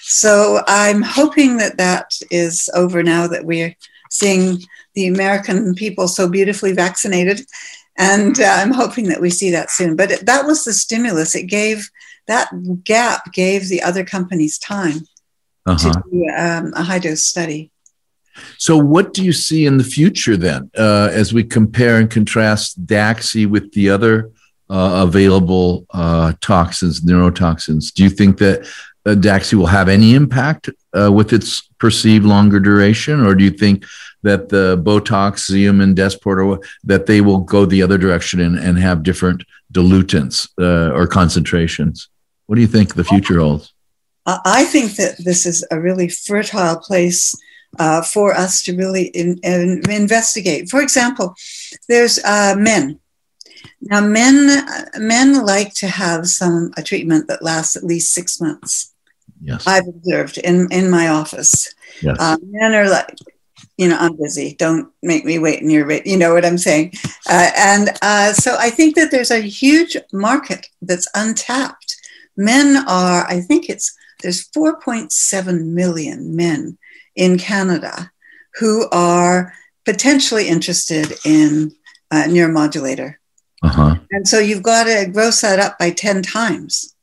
So 0.02 0.62
I'm 0.66 1.02
hoping 1.02 1.58
that 1.58 1.76
that 1.76 2.10
is 2.32 2.68
over 2.74 3.04
now, 3.04 3.28
that 3.28 3.44
we're 3.44 3.76
seeing 4.12 4.62
the 4.94 5.06
American 5.06 5.74
people 5.74 6.06
so 6.06 6.28
beautifully 6.28 6.72
vaccinated. 6.72 7.40
And 7.96 8.38
uh, 8.38 8.44
I'm 8.44 8.72
hoping 8.72 9.08
that 9.08 9.20
we 9.20 9.30
see 9.30 9.50
that 9.50 9.70
soon. 9.70 9.96
But 9.96 10.10
it, 10.10 10.26
that 10.26 10.46
was 10.46 10.64
the 10.64 10.72
stimulus. 10.72 11.34
It 11.34 11.44
gave 11.44 11.90
that 12.28 12.50
gap 12.84 13.32
gave 13.32 13.68
the 13.68 13.82
other 13.82 14.04
companies 14.04 14.58
time 14.58 15.00
uh-huh. 15.66 15.92
to 15.92 16.02
do 16.10 16.28
um, 16.36 16.72
a 16.74 16.82
high 16.82 16.98
dose 16.98 17.22
study. 17.22 17.70
So, 18.58 18.76
what 18.76 19.12
do 19.12 19.24
you 19.24 19.32
see 19.32 19.66
in 19.66 19.76
the 19.76 19.84
future 19.84 20.36
then, 20.36 20.70
uh, 20.78 21.08
as 21.12 21.34
we 21.34 21.42
compare 21.44 21.98
and 21.98 22.10
contrast 22.10 22.86
Daxi 22.86 23.46
with 23.46 23.72
the 23.72 23.90
other 23.90 24.30
uh, 24.70 25.04
available 25.06 25.86
uh, 25.90 26.34
toxins, 26.40 27.00
neurotoxins? 27.00 27.92
Do 27.92 28.02
you 28.02 28.10
think 28.10 28.38
that 28.38 28.66
uh, 29.06 29.10
Daxi 29.10 29.54
will 29.54 29.66
have 29.66 29.88
any 29.88 30.14
impact 30.14 30.70
uh, 30.98 31.10
with 31.12 31.32
its 31.32 31.62
perceived 31.78 32.24
longer 32.24 32.60
duration, 32.60 33.20
or 33.20 33.34
do 33.34 33.44
you 33.44 33.50
think 33.50 33.84
that 34.22 34.48
the 34.48 34.80
Botox, 34.84 35.50
Xeomin, 35.50 35.82
and 35.82 35.96
Dysport, 35.96 36.44
or 36.44 36.60
that 36.84 37.06
they 37.06 37.20
will 37.20 37.38
go 37.38 37.66
the 37.66 37.82
other 37.82 37.98
direction 37.98 38.40
and, 38.40 38.56
and 38.58 38.78
have 38.78 39.02
different 39.02 39.44
dilutants 39.72 40.48
uh, 40.60 40.90
or 40.92 41.06
concentrations? 41.06 42.08
What 42.46 42.56
do 42.56 42.60
you 42.60 42.68
think 42.68 42.94
the 42.94 43.04
future 43.04 43.40
holds? 43.40 43.72
I 44.26 44.64
think 44.64 44.94
that 44.96 45.16
this 45.18 45.46
is 45.46 45.66
a 45.70 45.80
really 45.80 46.08
fertile 46.08 46.76
place 46.78 47.34
uh, 47.78 48.02
for 48.02 48.34
us 48.34 48.62
to 48.64 48.76
really 48.76 49.06
in, 49.06 49.38
in, 49.42 49.82
investigate. 49.90 50.68
For 50.68 50.80
example, 50.80 51.34
there's 51.88 52.18
uh, 52.24 52.54
men. 52.56 53.00
Now, 53.80 54.00
men 54.00 54.64
men 54.98 55.44
like 55.44 55.74
to 55.74 55.88
have 55.88 56.28
some 56.28 56.72
a 56.76 56.82
treatment 56.82 57.26
that 57.26 57.42
lasts 57.42 57.74
at 57.74 57.82
least 57.82 58.14
six 58.14 58.40
months. 58.40 58.91
Yes, 59.42 59.66
I've 59.66 59.88
observed 59.88 60.38
in 60.38 60.70
in 60.70 60.90
my 60.90 61.08
office. 61.08 61.74
Yes. 62.00 62.16
Uh, 62.18 62.36
men 62.42 62.74
are 62.74 62.88
like, 62.88 63.14
you 63.76 63.88
know, 63.88 63.96
I'm 63.98 64.16
busy. 64.16 64.54
Don't 64.58 64.90
make 65.02 65.24
me 65.24 65.38
wait 65.38 65.60
in 65.60 65.70
your. 65.70 65.90
You 66.04 66.16
know 66.16 66.34
what 66.34 66.44
I'm 66.44 66.58
saying? 66.58 66.92
Uh, 67.28 67.50
and 67.56 67.90
uh, 68.02 68.32
so 68.32 68.56
I 68.58 68.70
think 68.70 68.94
that 68.96 69.10
there's 69.10 69.30
a 69.30 69.40
huge 69.40 69.96
market 70.12 70.68
that's 70.80 71.08
untapped. 71.14 71.96
Men 72.36 72.84
are, 72.88 73.26
I 73.26 73.40
think 73.40 73.68
it's 73.68 73.94
there's 74.22 74.48
4.7 74.50 75.66
million 75.66 76.36
men 76.36 76.78
in 77.16 77.38
Canada 77.38 78.10
who 78.54 78.88
are 78.90 79.52
potentially 79.84 80.48
interested 80.48 81.12
in 81.24 81.72
a 82.10 82.22
neuromodulator. 82.24 83.16
Uh-huh. 83.62 83.96
And 84.10 84.26
so 84.26 84.38
you've 84.38 84.62
got 84.62 84.84
to 84.84 85.10
gross 85.12 85.40
that 85.40 85.58
up 85.58 85.78
by 85.78 85.90
10 85.90 86.22
times 86.22 86.94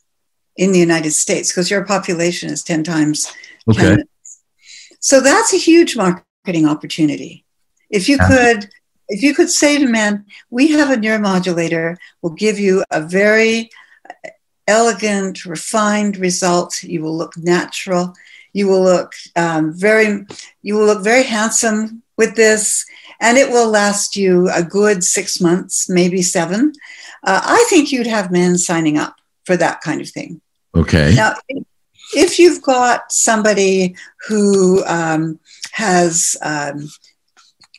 in 0.59 0.73
the 0.73 0.79
United 0.79 1.11
States 1.11 1.51
because 1.51 1.71
your 1.71 1.85
population 1.85 2.49
is 2.49 2.61
10 2.63 2.83
times. 2.83 3.33
Okay. 3.67 3.79
Canada's. 3.79 4.41
So 4.99 5.21
that's 5.21 5.53
a 5.53 5.57
huge 5.57 5.95
marketing 5.95 6.67
opportunity. 6.67 7.45
If 7.89 8.09
you 8.09 8.17
could, 8.17 8.69
if 9.07 9.23
you 9.23 9.33
could 9.33 9.49
say 9.49 9.79
to 9.79 9.87
men, 9.87 10.25
we 10.49 10.67
have 10.71 10.91
a 10.91 10.97
neuromodulator, 10.97 11.95
we'll 12.21 12.33
give 12.33 12.59
you 12.59 12.83
a 12.91 13.01
very 13.01 13.69
elegant, 14.67 15.45
refined 15.45 16.17
result. 16.17 16.83
You 16.83 17.03
will 17.03 17.17
look 17.17 17.37
natural. 17.37 18.13
You 18.51 18.67
will 18.67 18.83
look 18.83 19.13
um, 19.37 19.71
very, 19.73 20.25
you 20.61 20.75
will 20.75 20.87
look 20.87 21.03
very 21.05 21.23
handsome 21.23 22.03
with 22.17 22.35
this, 22.35 22.85
and 23.21 23.37
it 23.37 23.49
will 23.49 23.69
last 23.69 24.17
you 24.17 24.49
a 24.49 24.61
good 24.61 25.05
six 25.05 25.39
months, 25.39 25.87
maybe 25.87 26.21
seven. 26.21 26.73
Uh, 27.23 27.39
I 27.41 27.65
think 27.69 27.93
you'd 27.93 28.07
have 28.07 28.29
men 28.29 28.57
signing 28.57 28.97
up 28.97 29.15
for 29.45 29.55
that 29.55 29.79
kind 29.79 30.01
of 30.01 30.09
thing. 30.09 30.41
Okay. 30.75 31.13
Now, 31.15 31.35
if 32.15 32.39
you've 32.39 32.61
got 32.61 33.11
somebody 33.11 33.95
who 34.27 34.83
um, 34.85 35.39
has, 35.71 36.35
um, 36.41 36.89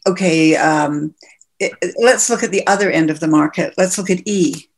okay, 0.07 0.57
um, 0.57 1.15
it, 1.59 1.73
let's 1.99 2.31
look 2.31 2.43
at 2.43 2.51
the 2.51 2.67
other 2.67 2.91
end 2.91 3.11
of 3.11 3.21
the 3.21 3.29
market. 3.29 3.75
Let's 3.77 3.99
look 3.99 4.11
at 4.11 4.27
E 4.27 4.71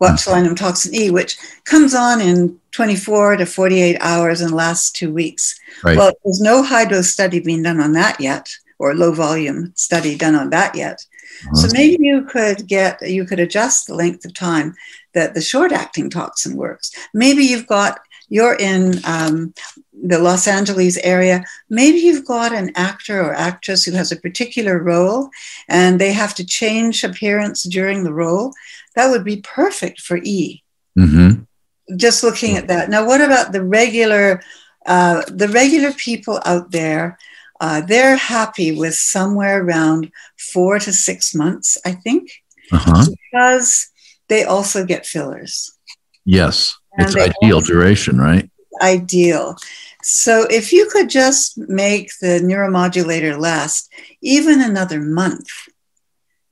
botulinum 0.00 0.56
toxin 0.56 0.94
E, 0.94 1.10
which 1.10 1.36
comes 1.64 1.94
on 1.94 2.20
in 2.20 2.58
24 2.72 3.36
to 3.36 3.46
48 3.46 3.98
hours 4.00 4.40
and 4.40 4.52
lasts 4.52 4.90
two 4.90 5.12
weeks. 5.12 5.58
Right. 5.84 5.96
Well, 5.96 6.12
there's 6.24 6.40
no 6.40 6.62
high 6.62 6.86
dose 6.86 7.10
study 7.10 7.40
being 7.40 7.62
done 7.62 7.80
on 7.80 7.92
that 7.92 8.20
yet, 8.20 8.48
or 8.78 8.94
low 8.94 9.12
volume 9.12 9.72
study 9.76 10.16
done 10.16 10.34
on 10.34 10.50
that 10.50 10.74
yet. 10.74 11.04
Uh-huh. 11.44 11.54
So 11.54 11.68
maybe 11.72 12.06
you 12.06 12.24
could 12.24 12.66
get, 12.66 13.06
you 13.06 13.24
could 13.24 13.40
adjust 13.40 13.86
the 13.86 13.94
length 13.94 14.24
of 14.24 14.34
time 14.34 14.74
that 15.14 15.34
the 15.34 15.40
short 15.40 15.72
acting 15.72 16.10
toxin 16.10 16.56
works. 16.56 16.92
Maybe 17.14 17.44
you've 17.44 17.66
got, 17.66 18.00
you're 18.28 18.54
in 18.54 19.00
um, 19.04 19.52
the 19.92 20.18
Los 20.18 20.46
Angeles 20.46 20.96
area, 20.98 21.44
maybe 21.68 21.98
you've 21.98 22.24
got 22.24 22.52
an 22.52 22.72
actor 22.76 23.20
or 23.20 23.34
actress 23.34 23.84
who 23.84 23.92
has 23.92 24.12
a 24.12 24.16
particular 24.16 24.82
role 24.82 25.30
and 25.68 26.00
they 26.00 26.12
have 26.12 26.34
to 26.34 26.46
change 26.46 27.04
appearance 27.04 27.64
during 27.64 28.04
the 28.04 28.12
role 28.12 28.52
that 28.94 29.10
would 29.10 29.24
be 29.24 29.40
perfect 29.42 30.00
for 30.00 30.18
E. 30.18 30.62
Mm-hmm. 30.98 31.42
Just 31.96 32.22
looking 32.22 32.56
at 32.56 32.68
that. 32.68 32.90
Now, 32.90 33.06
what 33.06 33.20
about 33.20 33.52
the 33.52 33.62
regular, 33.62 34.42
uh, 34.86 35.22
the 35.28 35.48
regular 35.48 35.92
people 35.92 36.40
out 36.44 36.70
there? 36.70 37.18
Uh, 37.60 37.82
they're 37.82 38.16
happy 38.16 38.72
with 38.72 38.94
somewhere 38.94 39.62
around 39.62 40.10
four 40.38 40.78
to 40.78 40.92
six 40.92 41.34
months, 41.34 41.76
I 41.84 41.92
think, 41.92 42.30
uh-huh. 42.72 43.06
because 43.32 43.90
they 44.30 44.44
also 44.44 44.86
get 44.86 45.04
fillers. 45.04 45.76
Yes, 46.24 46.78
and 46.96 47.06
it's 47.06 47.16
ideal 47.16 47.60
duration, 47.60 48.18
right? 48.18 48.48
Ideal. 48.80 49.56
So 50.02 50.46
if 50.48 50.72
you 50.72 50.88
could 50.90 51.10
just 51.10 51.58
make 51.58 52.10
the 52.20 52.40
neuromodulator 52.42 53.38
last 53.38 53.92
even 54.22 54.62
another 54.62 55.00
month, 55.00 55.48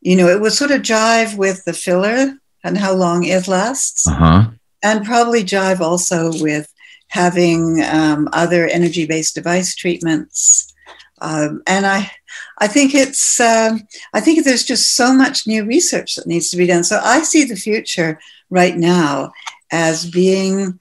you 0.01 0.17
know, 0.17 0.29
it 0.29 0.41
would 0.41 0.53
sort 0.53 0.71
of 0.71 0.83
jive 0.83 1.39
with 1.39 1.65
the 1.65 1.73
filler 1.73 2.35
and 2.63 2.77
how 2.77 2.93
long 2.93 3.25
it 3.25 3.49
lasts, 3.49 4.07
uh-huh. 4.07 4.51
and 4.83 5.05
probably 5.07 5.43
jive 5.43 5.81
also 5.81 6.31
with 6.43 6.71
having 7.09 7.83
um, 7.85 8.29
other 8.33 8.67
energy-based 8.67 9.35
device 9.35 9.75
treatments. 9.75 10.75
Um, 11.21 11.63
and 11.67 11.87
I, 11.87 12.11
I 12.59 12.69
think 12.69 12.95
it's, 12.95 13.41
um, 13.41 13.87
I 14.13 14.21
think 14.21 14.45
there's 14.45 14.65
just 14.65 14.97
so 14.97 15.13
much 15.13 15.47
new 15.47 15.65
research 15.65 16.17
that 16.17 16.27
needs 16.27 16.51
to 16.51 16.57
be 16.57 16.67
done. 16.67 16.85
So 16.85 17.01
I 17.03 17.23
see 17.23 17.45
the 17.45 17.57
future 17.57 18.19
right 18.51 18.77
now 18.77 19.33
as 19.71 20.11
being 20.11 20.79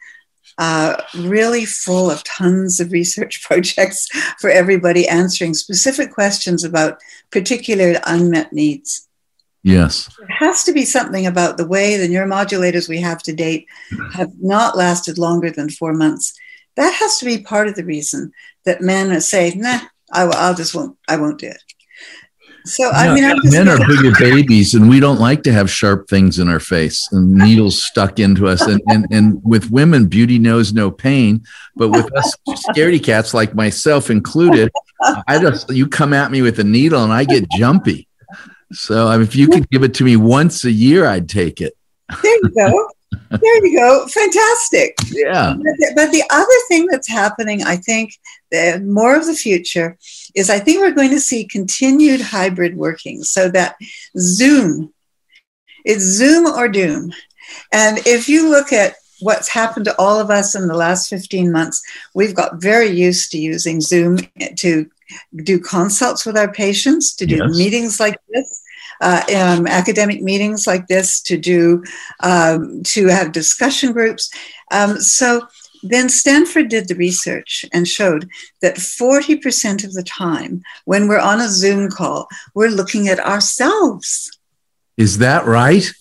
uh, 0.57 1.01
really 1.15 1.65
full 1.65 2.09
of 2.09 2.23
tons 2.23 2.79
of 2.79 2.91
research 2.91 3.43
projects 3.47 4.07
for 4.39 4.49
everybody 4.49 5.07
answering 5.07 5.53
specific 5.53 6.11
questions 6.11 6.63
about 6.63 6.99
particular 7.31 7.99
unmet 8.05 8.51
needs. 8.53 9.07
Yes. 9.63 10.09
There 10.17 10.27
has 10.29 10.63
to 10.63 10.71
be 10.71 10.85
something 10.85 11.27
about 11.27 11.57
the 11.57 11.67
way 11.67 11.97
the 11.97 12.07
neuromodulators 12.07 12.87
we 12.87 13.01
have 13.01 13.21
to 13.23 13.33
date 13.33 13.67
have 14.13 14.31
not 14.39 14.77
lasted 14.77 15.17
longer 15.17 15.51
than 15.51 15.69
four 15.69 15.93
months. 15.93 16.33
That 16.77 16.93
has 16.93 17.17
to 17.17 17.25
be 17.25 17.39
part 17.39 17.67
of 17.67 17.75
the 17.75 17.83
reason 17.83 18.31
that 18.65 18.81
men 18.81 19.19
say, 19.19 19.53
nah, 19.55 19.79
I, 20.11 20.25
will 20.25 20.55
just 20.55 20.73
won't, 20.73 20.97
I 21.07 21.17
won't 21.17 21.39
do 21.39 21.47
it. 21.47 21.61
So, 22.67 22.89
I 22.89 23.13
mean, 23.13 23.33
men 23.45 23.69
are 23.69 23.77
bigger 23.77 24.11
babies, 24.19 24.73
and 24.73 24.89
we 24.89 24.99
don't 24.99 25.19
like 25.19 25.41
to 25.43 25.53
have 25.53 25.69
sharp 25.69 26.09
things 26.09 26.37
in 26.37 26.49
our 26.49 26.59
face 26.59 27.07
and 27.13 27.33
needles 27.33 27.81
stuck 27.81 28.19
into 28.19 28.47
us. 28.47 28.61
And, 28.61 28.81
and, 28.87 29.07
and 29.09 29.41
with 29.43 29.71
women, 29.71 30.07
beauty 30.07 30.37
knows 30.37 30.73
no 30.73 30.91
pain. 30.91 31.45
But 31.77 31.89
with 31.89 32.13
us 32.17 32.35
scaredy 32.49 33.01
cats, 33.01 33.33
like 33.33 33.55
myself 33.55 34.09
included, 34.09 34.69
I 35.27 35.39
just, 35.39 35.69
you 35.69 35.87
come 35.87 36.13
at 36.13 36.29
me 36.29 36.41
with 36.41 36.59
a 36.59 36.63
needle 36.63 37.03
and 37.03 37.13
I 37.13 37.23
get 37.23 37.49
jumpy. 37.51 38.07
So 38.73 39.09
if 39.21 39.33
you 39.33 39.47
could 39.47 39.69
give 39.69 39.83
it 39.83 39.93
to 39.95 40.03
me 40.03 40.17
once 40.17 40.65
a 40.65 40.71
year, 40.71 41.05
I'd 41.05 41.29
take 41.29 41.61
it. 41.61 41.73
There 42.21 42.35
you 42.35 42.49
go. 42.49 42.89
There 43.11 43.65
you 43.65 43.77
go. 43.77 44.07
Fantastic. 44.07 44.95
Yeah. 45.11 45.53
But 45.55 45.63
the, 45.63 45.91
but 45.95 46.11
the, 46.11 46.23
other 46.29 46.47
thing 46.67 46.87
that's 46.87 47.07
happening, 47.07 47.63
I 47.63 47.75
think, 47.75 48.13
the, 48.51 48.81
more 48.85 49.15
of 49.15 49.25
the 49.25 49.33
future 49.33 49.97
is 50.35 50.49
I 50.49 50.59
think 50.59 50.79
we're 50.79 50.91
going 50.91 51.11
to 51.11 51.19
see 51.19 51.45
continued 51.45 52.21
hybrid 52.21 52.77
working 52.77 53.23
so 53.23 53.49
that 53.49 53.75
Zoom, 54.17 54.93
it's 55.85 56.03
Zoom 56.03 56.47
or 56.47 56.67
Doom. 56.67 57.11
And 57.71 57.99
if 58.05 58.27
you 58.29 58.49
look 58.49 58.73
at 58.73 58.95
what's 59.19 59.49
happened 59.49 59.85
to 59.85 59.95
all 59.97 60.19
of 60.19 60.29
us 60.29 60.55
in 60.55 60.67
the 60.67 60.75
last 60.75 61.09
15 61.09 61.51
months, 61.51 61.81
we've 62.13 62.35
got 62.35 62.61
very 62.61 62.89
used 62.89 63.31
to 63.31 63.37
using 63.37 63.81
Zoom 63.81 64.19
to 64.57 64.89
do 65.43 65.59
consults 65.59 66.25
with 66.25 66.37
our 66.37 66.51
patients, 66.51 67.15
to 67.15 67.25
do 67.25 67.37
yes. 67.37 67.57
meetings 67.57 67.99
like 67.99 68.17
this. 68.29 68.63
Uh, 68.99 69.21
um, 69.35 69.67
academic 69.67 70.21
meetings 70.21 70.65
like 70.65 70.87
this 70.87 71.21
to 71.21 71.37
do 71.37 71.83
um, 72.21 72.81
to 72.83 73.07
have 73.07 73.31
discussion 73.31 73.91
groups 73.91 74.31
um, 74.71 74.99
so 74.99 75.47
then 75.83 76.09
Stanford 76.09 76.69
did 76.69 76.87
the 76.87 76.95
research 76.95 77.65
and 77.71 77.87
showed 77.87 78.29
that 78.61 78.75
40% 78.75 79.83
of 79.83 79.93
the 79.93 80.03
time 80.03 80.63
when 80.85 81.07
we're 81.07 81.19
on 81.19 81.39
a 81.39 81.49
Zoom 81.49 81.89
call, 81.89 82.27
we're 82.53 82.69
looking 82.69 83.07
at 83.07 83.19
ourselves. 83.19 84.31
Is 84.97 85.19
that 85.19 85.45
right? 85.45 85.91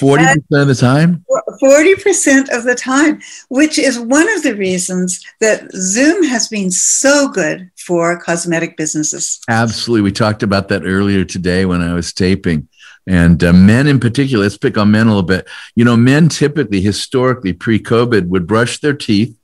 40% 0.00 0.36
of 0.52 0.68
the 0.68 0.74
time? 0.74 1.24
40% 1.62 2.56
of 2.56 2.64
the 2.64 2.74
time, 2.74 3.20
which 3.48 3.78
is 3.78 3.98
one 3.98 4.28
of 4.34 4.42
the 4.42 4.54
reasons 4.54 5.24
that 5.40 5.70
Zoom 5.72 6.22
has 6.24 6.48
been 6.48 6.70
so 6.70 7.28
good 7.28 7.70
for 7.76 8.18
cosmetic 8.20 8.76
businesses. 8.76 9.40
Absolutely. 9.48 10.02
We 10.02 10.12
talked 10.12 10.42
about 10.42 10.68
that 10.68 10.84
earlier 10.84 11.24
today 11.24 11.64
when 11.64 11.80
I 11.80 11.94
was 11.94 12.12
taping. 12.12 12.68
And 13.06 13.42
uh, 13.44 13.52
men 13.52 13.86
in 13.86 14.00
particular, 14.00 14.42
let's 14.42 14.58
pick 14.58 14.76
on 14.76 14.90
men 14.90 15.06
a 15.06 15.10
little 15.10 15.22
bit. 15.22 15.48
You 15.76 15.84
know, 15.84 15.96
men 15.96 16.28
typically, 16.28 16.80
historically, 16.80 17.52
pre 17.52 17.78
COVID, 17.78 18.26
would 18.28 18.46
brush 18.46 18.80
their 18.80 18.94
teeth 18.94 19.36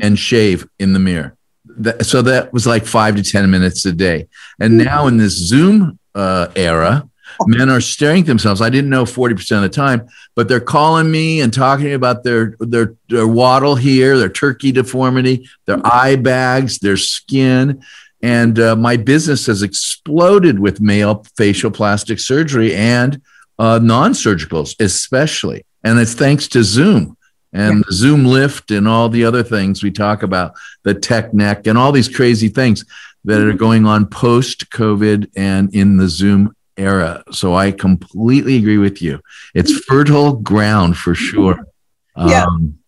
and 0.00 0.18
shave 0.18 0.66
in 0.78 0.94
the 0.94 0.98
mirror. 0.98 1.36
That, 1.66 2.06
so 2.06 2.22
that 2.22 2.52
was 2.52 2.66
like 2.66 2.86
five 2.86 3.16
to 3.16 3.22
10 3.22 3.50
minutes 3.50 3.84
a 3.84 3.92
day. 3.92 4.28
And 4.58 4.78
now 4.78 5.06
in 5.06 5.18
this 5.18 5.34
Zoom 5.34 5.98
uh, 6.14 6.48
era, 6.56 7.09
men 7.46 7.70
are 7.70 7.80
staring 7.80 8.20
at 8.20 8.26
themselves. 8.26 8.60
I 8.60 8.70
didn't 8.70 8.90
know 8.90 9.04
40% 9.04 9.56
of 9.56 9.62
the 9.62 9.68
time, 9.68 10.08
but 10.34 10.48
they're 10.48 10.60
calling 10.60 11.10
me 11.10 11.40
and 11.40 11.52
talking 11.52 11.94
about 11.94 12.22
their, 12.22 12.56
their, 12.60 12.94
their 13.08 13.26
wattle 13.26 13.76
here, 13.76 14.18
their 14.18 14.28
turkey 14.28 14.72
deformity, 14.72 15.48
their 15.66 15.80
eye 15.84 16.16
bags, 16.16 16.78
their 16.78 16.96
skin. 16.96 17.82
And 18.22 18.58
uh, 18.58 18.76
my 18.76 18.96
business 18.96 19.46
has 19.46 19.62
exploded 19.62 20.58
with 20.58 20.80
male 20.80 21.24
facial 21.36 21.70
plastic 21.70 22.20
surgery 22.20 22.74
and 22.74 23.22
uh, 23.58 23.78
non 23.78 24.12
surgicals, 24.12 24.74
especially. 24.80 25.64
And 25.82 25.98
it's 25.98 26.14
thanks 26.14 26.48
to 26.48 26.62
Zoom 26.62 27.16
and 27.52 27.78
yeah. 27.78 27.92
Zoom 27.92 28.24
Lift 28.24 28.70
and 28.70 28.86
all 28.86 29.08
the 29.08 29.24
other 29.24 29.42
things 29.42 29.82
we 29.82 29.90
talk 29.90 30.22
about, 30.22 30.54
the 30.82 30.94
tech 30.94 31.32
neck 31.32 31.66
and 31.66 31.78
all 31.78 31.92
these 31.92 32.08
crazy 32.08 32.48
things 32.48 32.84
that 33.24 33.40
are 33.40 33.52
going 33.52 33.86
on 33.86 34.06
post 34.06 34.70
COVID 34.70 35.30
and 35.36 35.74
in 35.74 35.96
the 35.96 36.08
Zoom 36.08 36.54
era. 36.80 37.22
So 37.30 37.54
I 37.54 37.72
completely 37.72 38.56
agree 38.56 38.78
with 38.78 39.02
you. 39.02 39.20
It's 39.54 39.84
fertile 39.88 40.34
ground 40.34 40.96
for 40.96 41.14
sure. 41.14 41.66
Yeah. 42.16 42.44
Um, 42.44 42.80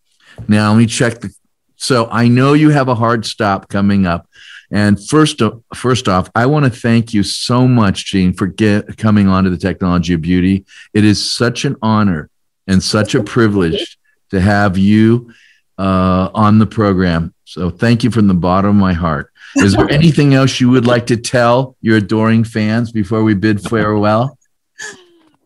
now 0.49 0.73
let 0.73 0.79
me 0.79 0.87
check 0.87 1.21
the. 1.21 1.33
So 1.77 2.07
I 2.11 2.29
know 2.29 2.53
you 2.53 2.69
have 2.69 2.89
a 2.89 2.95
hard 2.95 3.25
stop 3.25 3.69
coming 3.69 4.05
up. 4.05 4.29
And 4.71 5.03
first, 5.03 5.41
first 5.75 6.09
off, 6.09 6.29
I 6.35 6.47
want 6.47 6.65
to 6.65 6.71
thank 6.71 7.15
you 7.15 7.23
so 7.23 7.67
much, 7.69 8.07
Jean, 8.07 8.35
for 8.35 8.47
get, 8.47 8.99
coming 8.99 9.29
on 9.29 9.45
to 9.45 9.51
the 9.51 9.57
Technology 9.57 10.13
of 10.13 10.21
Beauty. 10.23 10.67
It 10.93 11.05
is 11.05 11.25
such 11.31 11.65
an 11.65 11.77
honor 11.81 12.29
and 12.67 12.83
such 12.83 13.15
a 13.15 13.23
privilege 13.23 13.97
to 14.31 14.41
have 14.41 14.77
you 14.77 15.33
uh, 15.79 16.31
on 16.35 16.59
the 16.59 16.67
program. 16.67 17.33
So 17.45 17.71
thank 17.71 18.05
you 18.05 18.11
from 18.11 18.29
the 18.29 18.35
bottom 18.35 18.71
of 18.71 18.77
my 18.77 18.93
heart. 18.93 19.32
Is 19.57 19.75
there 19.75 19.91
anything 19.91 20.35
else 20.35 20.61
you 20.61 20.71
would 20.71 20.87
like 20.87 21.07
to 21.07 21.17
tell 21.17 21.77
your 21.81 21.99
adoring 21.99 22.45
fans 22.45 22.93
before 22.93 23.23
we 23.23 23.35
bid 23.35 23.61
farewell? 23.61 24.39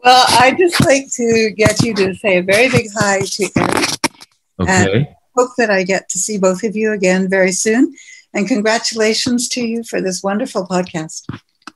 Well, 0.05 0.25
I'd 0.29 0.57
just 0.59 0.85
like 0.85 1.11
to 1.15 1.51
get 1.57 1.83
you 1.83 1.95
to 1.95 2.15
say 2.15 2.39
a 2.39 2.43
very 2.43 2.69
big 2.69 2.87
hi 2.95 3.21
to 3.21 3.51
Eric. 3.57 3.89
Okay. 4.61 4.99
And 4.99 5.09
hope 5.37 5.51
that 5.59 5.71
I 5.71 5.83
get 5.83 6.09
to 6.11 6.19
see 6.19 6.39
both 6.39 6.63
of 6.63 6.77
you 6.77 6.93
again 6.93 7.29
very 7.29 7.53
soon. 7.53 7.95
And 8.33 8.47
congratulations 8.47 9.49
to 9.51 9.61
you 9.61 9.83
for 9.83 10.01
this 10.01 10.23
wonderful 10.23 10.67
podcast. 10.67 11.25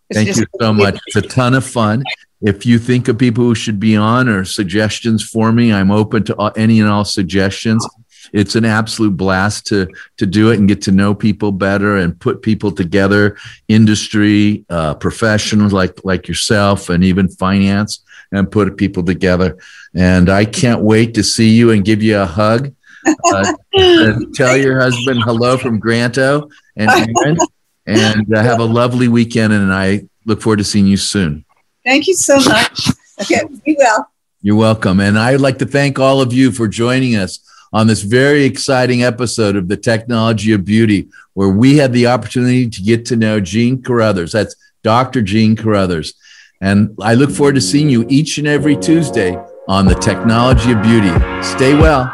It's 0.09 0.15
Thank 0.15 0.37
you 0.37 0.47
so 0.61 0.73
much. 0.73 0.99
It's 1.07 1.17
a 1.17 1.23
ton 1.23 1.55
of 1.55 1.65
fun. 1.65 2.05
If 2.41 2.65
you 2.65 2.79
think 2.79 3.09
of 3.09 3.19
people 3.19 3.45
who 3.45 3.55
should 3.55 3.79
be 3.79 3.97
on 3.97 4.29
or 4.29 4.45
suggestions 4.45 5.23
for 5.23 5.53
me, 5.53 5.73
I'm 5.73 5.91
open 5.91 6.25
to 6.25 6.53
any 6.57 6.81
and 6.81 6.89
all 6.89 7.05
suggestions. 7.05 7.87
It's 8.33 8.55
an 8.55 8.65
absolute 8.65 9.17
blast 9.17 9.67
to 9.69 9.89
to 10.19 10.27
do 10.27 10.51
it 10.51 10.59
and 10.59 10.69
get 10.69 10.83
to 10.83 10.93
know 10.93 11.15
people 11.15 11.53
better 11.53 11.97
and 11.97 12.19
put 12.19 12.43
people 12.43 12.73
together, 12.73 13.37
industry 13.69 14.65
uh, 14.69 14.95
professionals 14.95 15.73
like 15.73 16.05
like 16.05 16.29
yourself, 16.29 16.89
and 16.89 17.05
even 17.05 17.29
finance, 17.29 18.01
and 18.33 18.51
put 18.51 18.77
people 18.77 19.03
together. 19.03 19.59
And 19.95 20.29
I 20.29 20.45
can't 20.45 20.83
wait 20.83 21.15
to 21.15 21.23
see 21.23 21.51
you 21.51 21.71
and 21.71 21.85
give 21.85 22.03
you 22.03 22.19
a 22.19 22.27
hug 22.27 22.73
uh, 23.07 23.53
tell 24.35 24.57
your 24.57 24.81
husband 24.81 25.23
hello 25.23 25.57
from 25.57 25.81
Granto 25.81 26.51
and 26.77 26.91
Erin, 26.91 27.39
and 27.87 28.35
uh, 28.35 28.43
have 28.43 28.61
a 28.61 28.65
lovely 28.65 29.09
weekend. 29.09 29.53
And 29.53 29.73
I 29.73 30.07
look 30.25 30.43
forward 30.43 30.59
to 30.59 30.65
seeing 30.65 30.87
you 30.87 30.97
soon. 30.97 31.45
Thank 31.85 32.07
you 32.07 32.15
so 32.15 32.37
much. 32.37 32.89
Okay, 33.21 33.41
be 33.65 33.77
well. 33.79 34.11
You're 34.43 34.57
welcome. 34.57 35.01
And 35.01 35.19
I'd 35.19 35.41
like 35.41 35.59
to 35.59 35.67
thank 35.67 35.99
all 35.99 36.21
of 36.21 36.33
you 36.33 36.51
for 36.51 36.67
joining 36.69 37.17
us 37.17 37.39
on 37.73 37.87
this 37.87 38.03
very 38.03 38.45
exciting 38.45 39.03
episode 39.03 39.57
of 39.57 39.69
the 39.69 39.77
Technology 39.77 40.53
of 40.53 40.65
Beauty, 40.65 41.09
where 41.35 41.49
we 41.49 41.77
had 41.77 41.93
the 41.93 42.07
opportunity 42.07 42.69
to 42.69 42.83
get 42.83 43.05
to 43.07 43.17
know 43.17 43.41
Jean 43.41 43.83
Carruthers. 43.83 44.33
That's 44.33 44.57
Dr. 44.83 45.23
Jean 45.23 45.57
Carruthers. 45.57 46.15
And 46.61 46.97
I 47.01 47.15
look 47.15 47.31
forward 47.31 47.55
to 47.55 47.61
seeing 47.61 47.89
you 47.89 48.05
each 48.09 48.39
and 48.39 48.47
every 48.47 48.77
Tuesday 48.77 49.39
on 49.69 49.87
the 49.87 49.95
Technology 49.95 50.73
of 50.73 50.83
Beauty. 50.83 51.13
Stay 51.43 51.75
well. 51.75 52.13